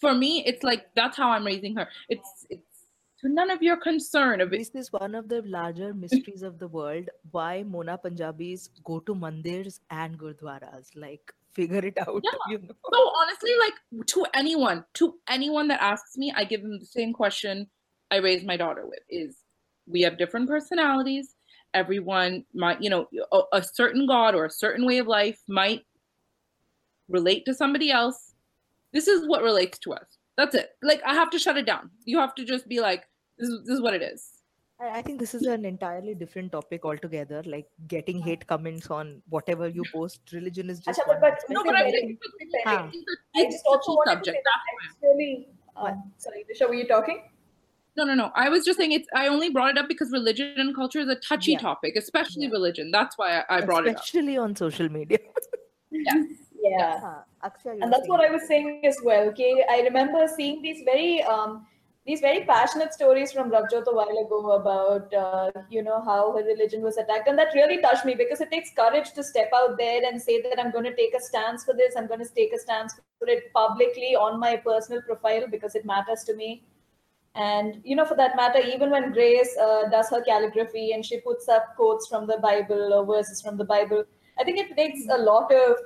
[0.00, 1.88] for me, it's like that's how I'm raising her.
[2.08, 2.62] It's it's
[3.20, 4.58] to none of your concern of it.
[4.58, 7.08] This is one of the larger mysteries of the world.
[7.30, 10.88] Why Mona Punjabis go to mandirs and gurdwaras?
[10.94, 12.22] Like, figure it out.
[12.24, 12.38] Yeah.
[12.48, 12.74] You know?
[12.92, 17.12] So honestly, like to anyone, to anyone that asks me, I give them the same
[17.12, 17.68] question
[18.10, 19.36] I raised my daughter with: is
[19.90, 21.34] we have different personalities.
[21.74, 25.84] Everyone might, you know, a, a certain God or a certain way of life might
[27.08, 28.34] relate to somebody else.
[28.92, 30.06] This is what relates to us.
[30.36, 30.70] That's it.
[30.82, 31.90] Like I have to shut it down.
[32.04, 33.04] You have to just be like,
[33.38, 34.28] this is, this is what it is.
[34.80, 37.42] I I think this is an entirely different topic altogether.
[37.44, 40.20] Like getting hate comments on whatever you post.
[40.32, 41.54] Religion is just Acha, one but, but.
[41.54, 42.90] No, no, but I think it's, I
[43.34, 44.26] it's just a also key wanted subject.
[44.26, 45.10] to say that That's why.
[45.10, 45.48] actually.
[45.76, 47.22] Um, sorry, Nisha, were you talking?
[47.96, 48.30] No, no, no.
[48.34, 49.08] I was just saying it's.
[49.14, 51.58] I only brought it up because religion and culture is a touchy Yeah.
[51.58, 52.50] topic, especially Yeah.
[52.50, 52.90] religion.
[52.90, 54.02] That's why I, I brought it up.
[54.02, 55.18] Especially on social media.
[55.90, 56.22] yeah.
[56.62, 57.00] Yeah.
[57.02, 59.28] Ah, Akshay, and that's what I was saying as well.
[59.28, 61.66] Okay, I remember seeing these very um,
[62.06, 66.44] these very passionate stories from Ravijot a while ago about uh, you know how her
[66.44, 69.78] religion was attacked, and that really touched me because it takes courage to step out
[69.78, 71.94] there and say that I'm going to take a stance for this.
[71.96, 75.84] I'm going to take a stance for it publicly on my personal profile because it
[75.84, 76.62] matters to me.
[77.34, 81.20] And you know, for that matter, even when Grace uh, does her calligraphy and she
[81.20, 84.04] puts up quotes from the Bible or verses from the Bible,
[84.38, 85.76] I think it takes a lot of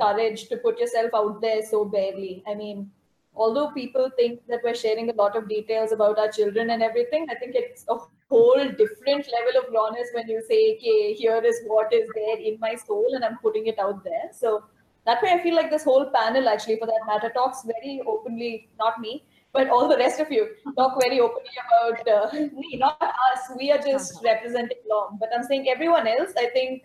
[0.00, 2.42] courage to put yourself out there so barely.
[2.46, 2.90] I mean,
[3.34, 7.26] although people think that we're sharing a lot of details about our children and everything,
[7.30, 7.96] I think it's a
[8.30, 12.58] whole different level of rawness when you say, okay, here is what is there in
[12.60, 14.30] my soul and I'm putting it out there.
[14.32, 14.64] So
[15.06, 18.68] that way, I feel like this whole panel, actually, for that matter, talks very openly,
[18.78, 23.00] not me, but all the rest of you talk very openly about uh, me, not
[23.00, 23.40] us.
[23.56, 25.18] We are just representing Lom.
[25.18, 26.84] But I'm saying everyone else, I think,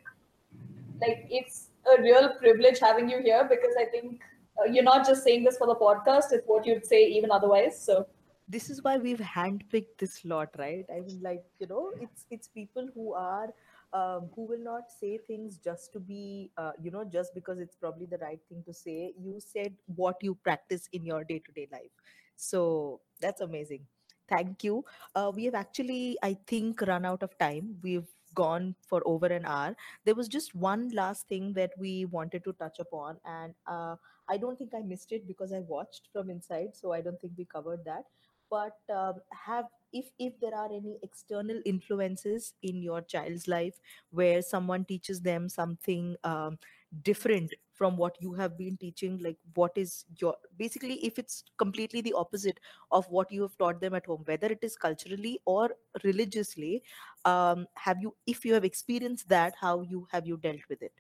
[1.02, 4.22] like, it's a real privilege having you here because I think
[4.60, 7.84] uh, you're not just saying this for the podcast, it's what you'd say even otherwise.
[7.84, 8.08] So,
[8.48, 10.86] this is why we've handpicked this lot, right?
[10.94, 13.48] I mean, like you know, it's it's people who are
[13.94, 17.76] um, who will not say things just to be, uh, you know, just because it's
[17.76, 19.14] probably the right thing to say.
[19.20, 21.92] You said what you practice in your day to day life,
[22.36, 23.86] so that's amazing.
[24.30, 24.86] Thank you.
[25.16, 27.78] Uh, we have actually, I think, run out of time.
[27.84, 29.76] We've gone for over an hour.
[30.06, 33.96] There was just one last thing that we wanted to touch upon, and uh,
[34.30, 37.34] I don't think I missed it because I watched from inside, so I don't think
[37.38, 38.06] we covered that
[38.50, 43.80] but um, have if if there are any external influences in your child's life
[44.12, 46.58] where someone teaches them something um,
[47.04, 47.54] different
[47.84, 52.14] from what you have been teaching like what is your basically if it's completely the
[52.14, 52.60] opposite
[52.92, 55.72] of what you have taught them at home whether it is culturally or
[56.06, 56.82] religiously
[57.26, 60.94] um, have you if you have experienced that how you have you dealt with it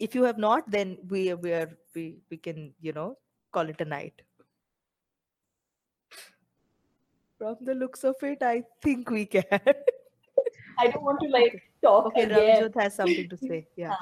[0.00, 3.18] if you have not then we we are we, we can you know
[3.52, 4.22] call it a night
[7.38, 9.44] from the looks of it, I think we can.
[10.78, 12.72] I don't want to like talk okay, again.
[12.78, 13.66] Has something to say.
[13.76, 13.94] Yeah.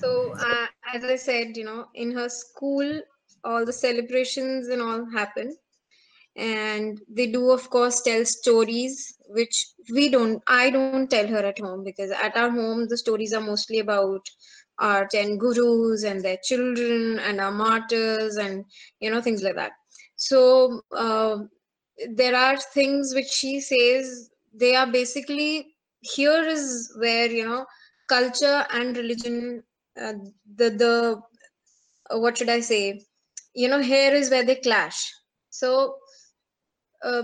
[0.00, 3.00] So, uh, as I said, you know, in her school,
[3.44, 5.56] all the celebrations and all happen.
[6.36, 11.58] And they do, of course, tell stories, which we don't, I don't tell her at
[11.58, 14.22] home because at our home, the stories are mostly about
[14.78, 18.64] our 10 gurus and their children and our martyrs and,
[19.00, 19.72] you know, things like that.
[20.16, 21.38] So, uh,
[22.14, 27.66] there are things which she says they are basically here is where, you know,
[28.08, 29.62] culture and religion,
[30.00, 30.14] uh,
[30.56, 31.20] the the
[32.10, 33.02] uh, what should I say?
[33.54, 35.12] You know, here is where they clash.
[35.50, 35.96] So,
[37.04, 37.22] uh,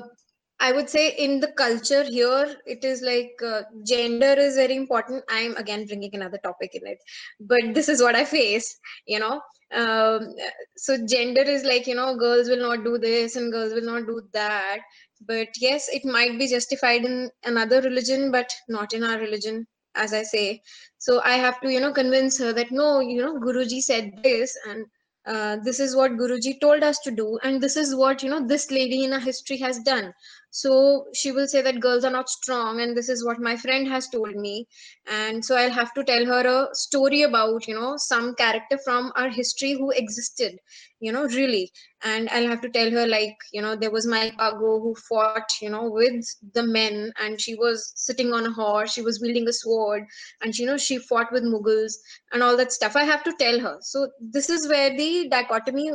[0.59, 5.23] I would say in the culture here, it is like uh, gender is very important.
[5.29, 6.99] I'm again bringing another topic in it,
[7.41, 8.79] but this is what I face.
[9.07, 9.41] You know,
[9.75, 10.35] um,
[10.77, 14.07] so gender is like you know, girls will not do this and girls will not
[14.07, 14.79] do that.
[15.27, 19.67] But yes, it might be justified in another religion, but not in our religion,
[19.97, 20.63] as I say.
[20.99, 24.57] So I have to you know convince her that no, you know, Guruji said this
[24.69, 24.87] and.
[25.29, 28.47] Uh, this is what Guruji told us to do, and this is what you know
[28.47, 30.15] this lady in our history has done
[30.51, 33.87] so she will say that girls are not strong and this is what my friend
[33.89, 34.67] has told me.
[35.11, 39.13] And so i'll have to tell her a story about you know some character from
[39.17, 40.59] our history who existed
[41.01, 41.71] you know really.
[42.03, 45.51] And i'll have to tell her like you know there was Mai Bhago who fought
[45.61, 46.25] you know with
[46.55, 50.05] the men and she was sitting on a horse she was wielding a sword
[50.43, 51.95] and you know she fought with mughals
[52.33, 52.97] and all that stuff.
[52.97, 53.79] I have to tell her.
[53.81, 55.91] So this is where the dichotomy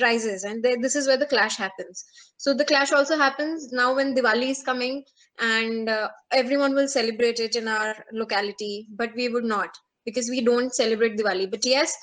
[0.00, 2.04] rises and this is where the clash happens.
[2.36, 5.04] So the clash also happens now when diwali is coming
[5.40, 10.40] and uh, everyone will celebrate it in our locality but we would not because we
[10.42, 11.50] don't celebrate diwali.
[11.50, 11.96] But yes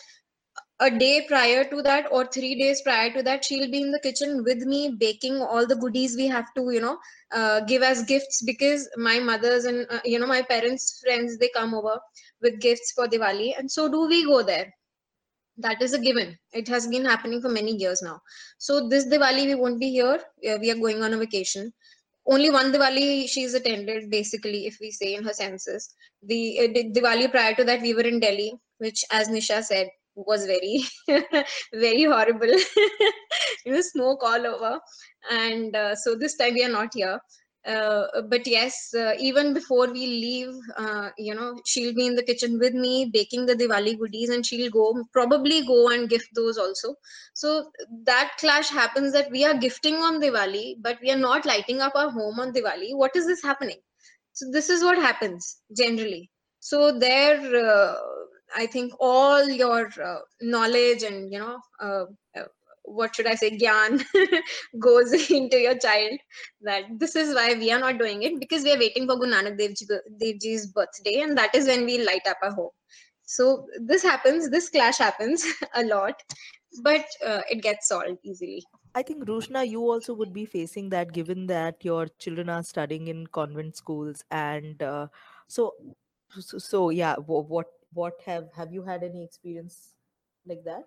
[0.79, 3.99] a day prior to that or 3 days prior to that she'll be in the
[3.99, 6.97] kitchen with me baking all the goodies we have to you know
[7.31, 11.49] uh, give as gifts because my mothers and uh, you know my parents friends they
[11.55, 11.99] come over
[12.41, 14.73] with gifts for diwali and so do we go there
[15.57, 16.37] that is a given.
[16.53, 18.19] It has been happening for many years now.
[18.57, 20.19] So this diwali we won't be here.
[20.43, 21.71] We are going on a vacation.
[22.25, 25.93] Only one diwali she's attended basically if we say in her senses
[26.23, 30.45] the uh, diwali prior to that we were in delhi which as nisha said was
[30.45, 30.83] very
[31.73, 32.53] very horrible.
[33.65, 34.79] You know smoke all over.
[35.29, 37.19] And uh, so this time we are not here
[37.65, 42.23] uh, but yes, uh, even before we leave, uh, you know, she'll be in the
[42.23, 46.57] kitchen with me baking the Diwali goodies, and she'll go probably go and gift those
[46.57, 46.95] also.
[47.33, 47.71] So
[48.05, 51.93] that clash happens that we are gifting on Diwali, but we are not lighting up
[51.95, 52.95] our home on Diwali.
[52.95, 53.77] What is this happening?
[54.33, 56.31] So this is what happens generally.
[56.59, 57.95] So there, uh,
[58.55, 62.05] I think all your uh, knowledge and you know uh,
[62.83, 64.03] what should I say, gyan
[64.79, 66.19] goes into your child
[66.61, 69.31] that this is why we are not doing it because we are waiting for Guru
[69.31, 69.71] Nanak Dev,
[70.19, 72.69] Dev Ji's birthday and that is when we light up our home.
[73.23, 76.21] So this happens, this clash happens a lot,
[76.83, 78.63] but uh, it gets solved easily.
[78.93, 83.07] I think Roshna, you also would be facing that given that your children are studying
[83.07, 85.07] in convent schools and uh,
[85.47, 85.73] so,
[86.39, 89.95] so, so yeah, what what have have you had any experience
[90.45, 90.83] like that?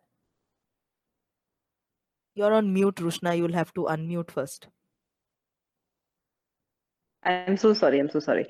[2.35, 3.37] You're on mute, Roshna.
[3.37, 4.69] You'll have to unmute first.
[7.23, 7.99] I'm so sorry.
[8.01, 8.47] I'm so sorry.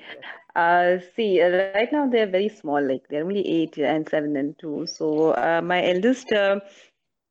[0.57, 2.83] Uh, see, uh, right now they're very small.
[2.83, 4.87] Like they're only eight and seven and two.
[4.87, 6.61] So uh, my eldest, uh,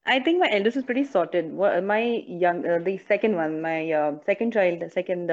[0.05, 1.53] I think my eldest is pretty sorted.
[1.53, 5.31] My young, uh, the second one, my uh, second child, the second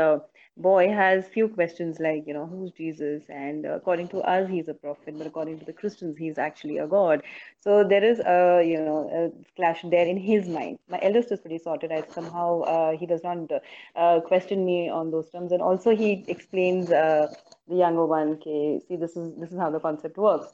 [0.60, 3.22] boy has few questions like, you know, who's Jesus?
[3.28, 6.86] And according to us, he's a prophet, but according to the Christians, he's actually a
[6.86, 7.22] god.
[7.58, 10.78] So there is a, you know, a clash there in his mind.
[10.88, 11.92] My eldest is pretty sorted.
[11.92, 13.50] I somehow uh, he does not
[13.96, 17.32] uh, question me on those terms, and also he explains uh,
[17.68, 18.28] the younger one.
[18.30, 20.48] Okay, see, this is this is how the concept works.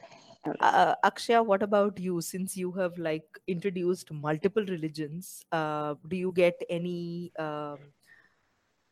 [0.61, 0.95] Uh,
[1.43, 2.21] what about you?
[2.21, 7.79] Since you have like introduced multiple religions, uh, do you get any um,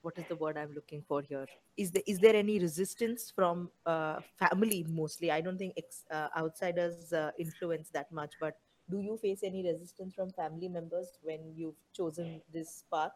[0.05, 1.47] what is the word i'm looking for here?
[1.77, 5.31] Is there is there any resistance from uh, family mostly?
[5.31, 8.57] I don't think ex, uh, outsiders uh, influence that much but
[8.91, 13.13] do you face any resistance from family members when you've chosen this path?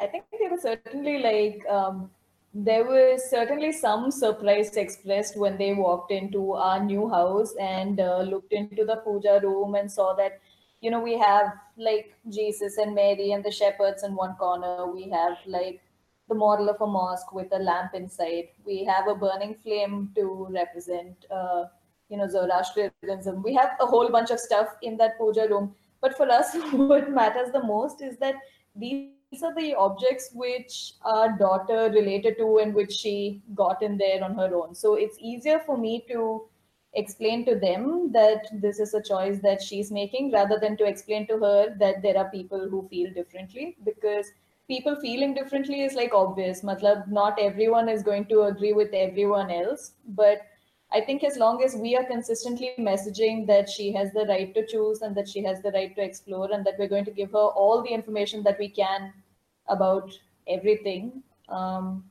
[0.00, 2.10] I think there was certainly like um,
[2.54, 8.22] there was certainly some surprise expressed when they walked into our new house and uh,
[8.22, 10.40] looked into the puja room and saw that
[10.80, 14.86] you know we have like jesus and mary and the shepherds in one corner.
[14.86, 15.82] We have like
[16.30, 18.48] the model of a mosque with a lamp inside.
[18.64, 21.64] We have a burning flame to represent, uh,
[22.08, 23.42] you know, Zoroastrianism.
[23.42, 25.74] We have a whole bunch of stuff in that puja room.
[26.00, 28.36] But for us, what matters the most is that
[28.74, 34.24] these are the objects which our daughter related to and which she got in there
[34.24, 34.74] on her own.
[34.74, 36.48] So it's easier for me to
[36.94, 41.26] explain to them that this is a choice that she's making rather than to explain
[41.28, 44.26] to her that there are people who feel differently because
[44.70, 46.62] people feeling differently is like obvious.
[46.62, 49.92] Matlab, not everyone is going to agree with everyone else.
[50.06, 50.42] But
[50.92, 54.66] I think as long as we are consistently messaging that she has the right to
[54.66, 57.32] choose and that she has the right to explore and that we're going to give
[57.32, 59.12] her all the information that we can
[59.68, 60.10] about
[60.48, 62.04] everything, um,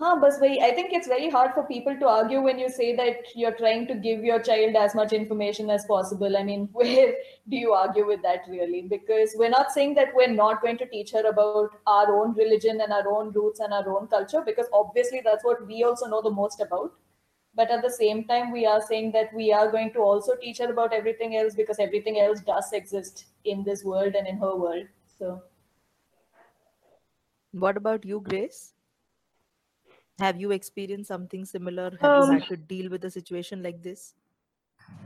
[0.00, 3.16] Huh, but I think it's very hard for people to argue when you say that
[3.34, 6.38] you're trying to give your child as much information as possible.
[6.38, 7.12] I mean, where
[7.50, 8.80] do you argue with that really?
[8.80, 12.80] Because we're not saying that we're not going to teach her about our own religion
[12.80, 16.22] and our own roots and our own culture, because obviously that's what we also know
[16.22, 16.94] the most about.
[17.54, 20.58] But at the same time, we are saying that we are going to also teach
[20.60, 24.56] her about everything else because everything else does exist in this world and in her
[24.56, 24.86] world.
[25.18, 25.42] So,
[27.52, 28.72] what about you, Grace?
[30.20, 31.90] Have you experienced something similar?
[32.00, 34.14] Have Um, you had to deal with a situation like this?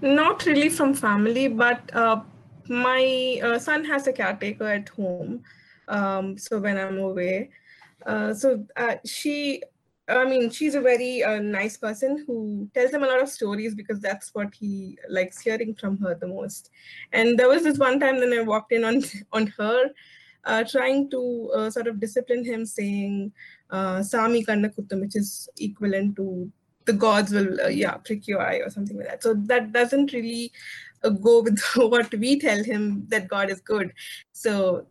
[0.02, 2.22] Not really from family, but uh,
[2.68, 5.42] my uh, son has a caretaker at home.
[5.88, 7.50] Um, so when I'm away,
[8.06, 9.62] uh, so uh, she,
[10.08, 13.74] I mean, she's a very uh, nice person who tells him a lot of stories
[13.74, 16.70] because that's what he likes hearing from her the most.
[17.12, 19.02] And there was this one time when I walked in on
[19.32, 19.90] on her,
[20.44, 23.32] uh, trying to uh, sort of discipline him, saying
[23.74, 26.28] uh, "Sami kanna kuttam," which is equivalent to
[26.86, 29.22] the gods will uh, yeah prick your eye or something like that.
[29.22, 30.52] So that doesn't really
[31.02, 31.60] uh, go with
[31.94, 33.92] what we tell him that god is good.
[34.32, 34.86] So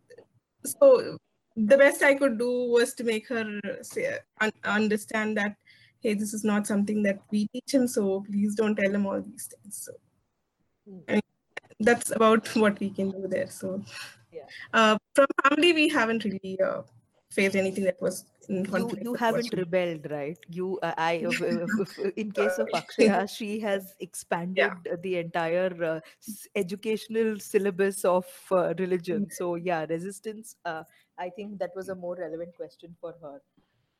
[0.65, 1.17] so
[1.55, 5.55] the best i could do was to make her say, un- understand that
[5.99, 9.21] hey this is not something that we teach him so please don't tell him all
[9.21, 9.85] these things.
[9.85, 9.91] So
[11.07, 11.21] I mean,
[11.79, 13.83] that's about what we can do there so.
[14.31, 14.47] Yeah.
[14.73, 16.81] uh, from family we haven't really uh,
[17.33, 20.37] faced anything that was in you conflict you with haven't rebelled right?
[20.49, 21.13] You uh, i
[22.23, 24.71] in case of akshaya she has expanded
[25.01, 25.99] the entire uh,
[26.55, 29.29] educational syllabus of uh, religion.
[29.29, 30.83] So yeah resistance uh,
[31.17, 33.41] i think that was a more relevant question for her.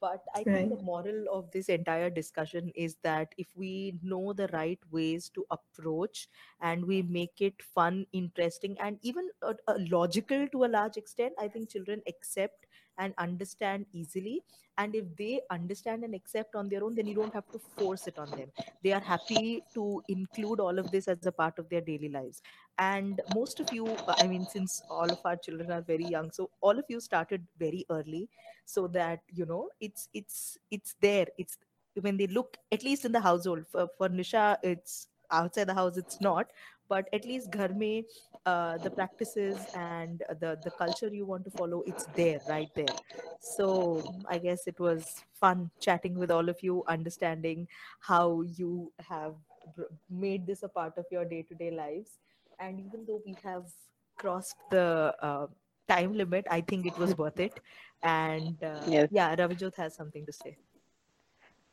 [0.01, 4.47] But i think the moral of this entire discussion is that if we know the
[4.53, 6.27] right ways to approach
[6.59, 11.33] and we make it fun interesting and even uh, uh, logical to a large extent
[11.39, 12.62] i think children accept
[12.97, 14.43] and understand easily.
[14.77, 18.07] And if they understand and accept on their own then you don't have to force
[18.07, 18.51] it on them.
[18.83, 22.41] They are happy to include all of this as a part of their daily lives.
[22.79, 26.31] And most of you uh, i mean since all of our children are very young
[26.31, 28.27] so all of you started very early
[28.65, 31.27] so that you know it's it's it's there.
[31.37, 31.57] It's
[32.01, 35.97] when they look at least in the household for, for nisha it's outside the house
[35.97, 36.47] it's not
[36.89, 38.05] but at least ghar mein,
[38.45, 42.95] uh, the practices and the the culture you want to follow it's there right there.
[43.39, 47.67] So i guess it was fun chatting with all of you understanding
[47.99, 49.35] how you have
[50.09, 52.19] made this a part of your day-to-day lives.
[52.59, 53.65] And even though we have
[54.17, 55.47] crossed the uh,
[55.87, 57.59] time limit i think it was worth it.
[58.03, 59.09] And uh, Yes.
[59.09, 60.57] yeah ravijot has something to say.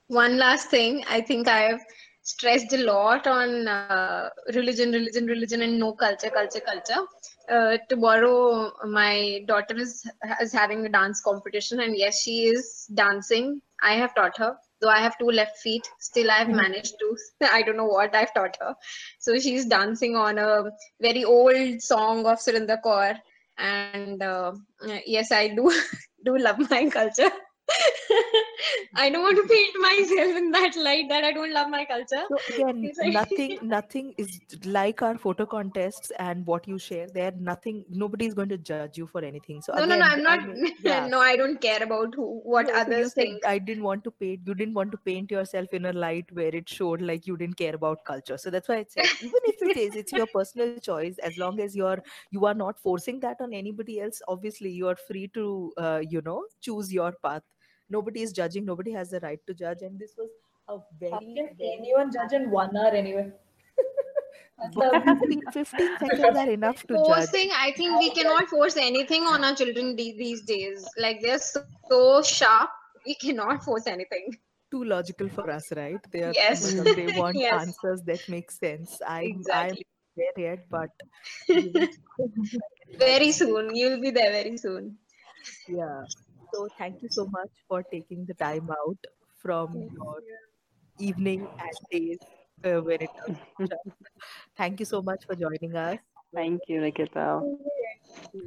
[0.08, 1.80] One last thing, I think I have
[2.22, 7.02] stressed a lot on uh, religion, religion, religion, and no culture, culture, culture.
[7.48, 10.04] Uh, tomorrow, my daughter is
[10.40, 13.60] is having a dance competition, and yes, she is dancing.
[13.82, 15.88] I have taught her, though I have two left feet.
[16.00, 17.16] Still, I have managed to.
[17.52, 18.74] I don't know what I've taught her.
[19.18, 23.16] So she's dancing on a very old song of Surinder Kaur,
[23.58, 24.52] and uh,
[25.06, 25.70] yes, I do
[26.24, 27.30] do love my culture.
[28.94, 32.24] I don't want to paint myself in that light that I don't love my culture.
[32.28, 37.08] So again, nothing, nothing is like our photo contests and what you share.
[37.08, 39.62] There, nothing, nobody is going to judge you for anything.
[39.62, 40.46] So no, no, again, no, I'm I not.
[40.46, 41.06] mean, yeah.
[41.06, 43.46] no, I don't care about who, what No, others said think.
[43.46, 44.40] I didn't want to paint.
[44.46, 47.56] You didn't want to paint yourself in a light where it showed like you didn't
[47.56, 48.38] care about culture.
[48.38, 51.18] So that's why I said, even if it is, it's your personal choice.
[51.18, 54.20] As long as you're you are not forcing that on anybody else.
[54.28, 57.42] Obviously, you are free to uh, you know choose your path.
[57.90, 58.64] Nobody is judging.
[58.64, 59.82] Nobody has the right to judge.
[59.82, 60.28] And this was
[60.68, 63.30] a very how very, can very anyone judge in one hour anyway?
[64.62, 67.06] That's But the- 15, 15 seconds are enough to judge.
[67.06, 70.86] Forcing, I think we cannot force anything on our children the- these days.
[70.98, 72.70] Like they're so, so sharp,
[73.06, 74.36] we cannot force anything.
[74.70, 75.98] Too logical for us, right?
[76.12, 76.72] They are, Yes.
[76.72, 77.62] they want Yes.
[77.62, 79.00] answers that make sense.
[79.04, 79.86] I, I'm Exactly.
[80.16, 80.90] there yet, but
[82.98, 84.96] Very soon, you'll be there very soon.
[85.68, 86.02] yeah.
[86.52, 88.98] So thank you so much for taking the time out
[89.38, 90.20] from your
[90.98, 92.18] evening and days
[92.64, 93.38] uh, when it comes.
[94.56, 95.98] Thank you so much for joining us.
[96.34, 97.40] Thank you, Nikita.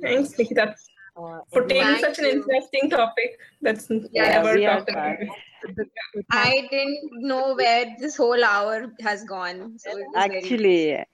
[0.01, 0.75] Thanks, Nikita,
[1.15, 5.17] Uh, for taking Thank such an interesting topic that's Yeah, never we talked about.
[5.17, 5.30] glad.
[5.75, 9.77] the- the- I didn't know where this whole hour has gone.
[9.80, 11.05] So it very Actually,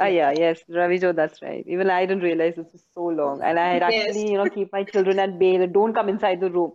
[0.00, 1.64] uh, yeah, yes, Ravijo, that's right.
[1.66, 3.40] Even I didn't realize this was so long.
[3.42, 3.84] And I had Yes.
[3.84, 5.58] actually, you know, keep my children at bay.
[5.58, 6.72] Like, don't come inside the room.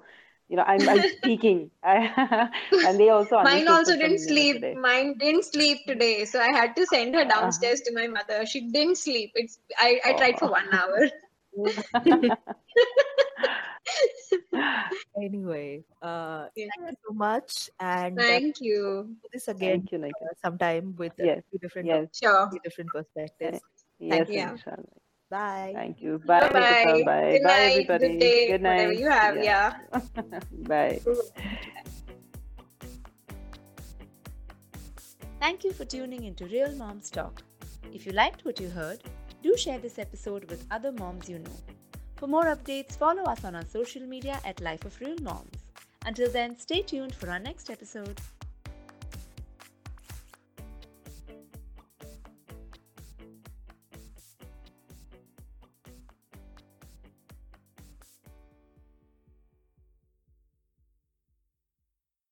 [0.49, 1.72] You know, I'm, I'm speaking.
[1.84, 4.57] and they also Mine also didn't sleep.
[4.61, 4.81] today.
[4.81, 7.52] Mine didn't sleep today, so I had to send her Uh-huh.
[7.52, 8.45] downstairs to my mother.
[8.45, 9.31] She didn't sleep.
[9.35, 10.52] It's I, I tried for Oh.
[10.52, 11.10] one hour.
[15.22, 16.68] anyway, uh, Yeah.
[16.78, 19.15] thank you so much, and uh, Thank you.
[19.22, 20.26] do this again Thank you, Nikita.
[20.32, 22.49] uh, sometime with a Yes, few different yes, Sure.
[22.52, 23.60] few different perspectives.
[23.99, 24.41] yes, you.
[24.41, 24.84] inshallah.
[25.30, 25.72] Bye.
[25.76, 26.19] Thank you.
[26.26, 27.03] Bye, Bye bye.
[27.06, 27.32] Bye.
[27.32, 27.72] Good Bye, night.
[27.72, 28.07] everybody.
[28.10, 28.48] Good day.
[28.52, 28.76] Good night.
[28.76, 29.44] Whatever you have.
[29.44, 29.78] Yeah.
[30.68, 30.99] Bye.
[35.40, 37.41] Thank you for tuning into Real Moms Talk.
[37.94, 38.99] If you liked what you heard,
[39.41, 41.59] do share this episode with other moms you know.
[42.15, 45.57] For more updates, follow us on our social media at Life of Real Moms.
[46.05, 48.19] Until then, stay tuned for our next episode.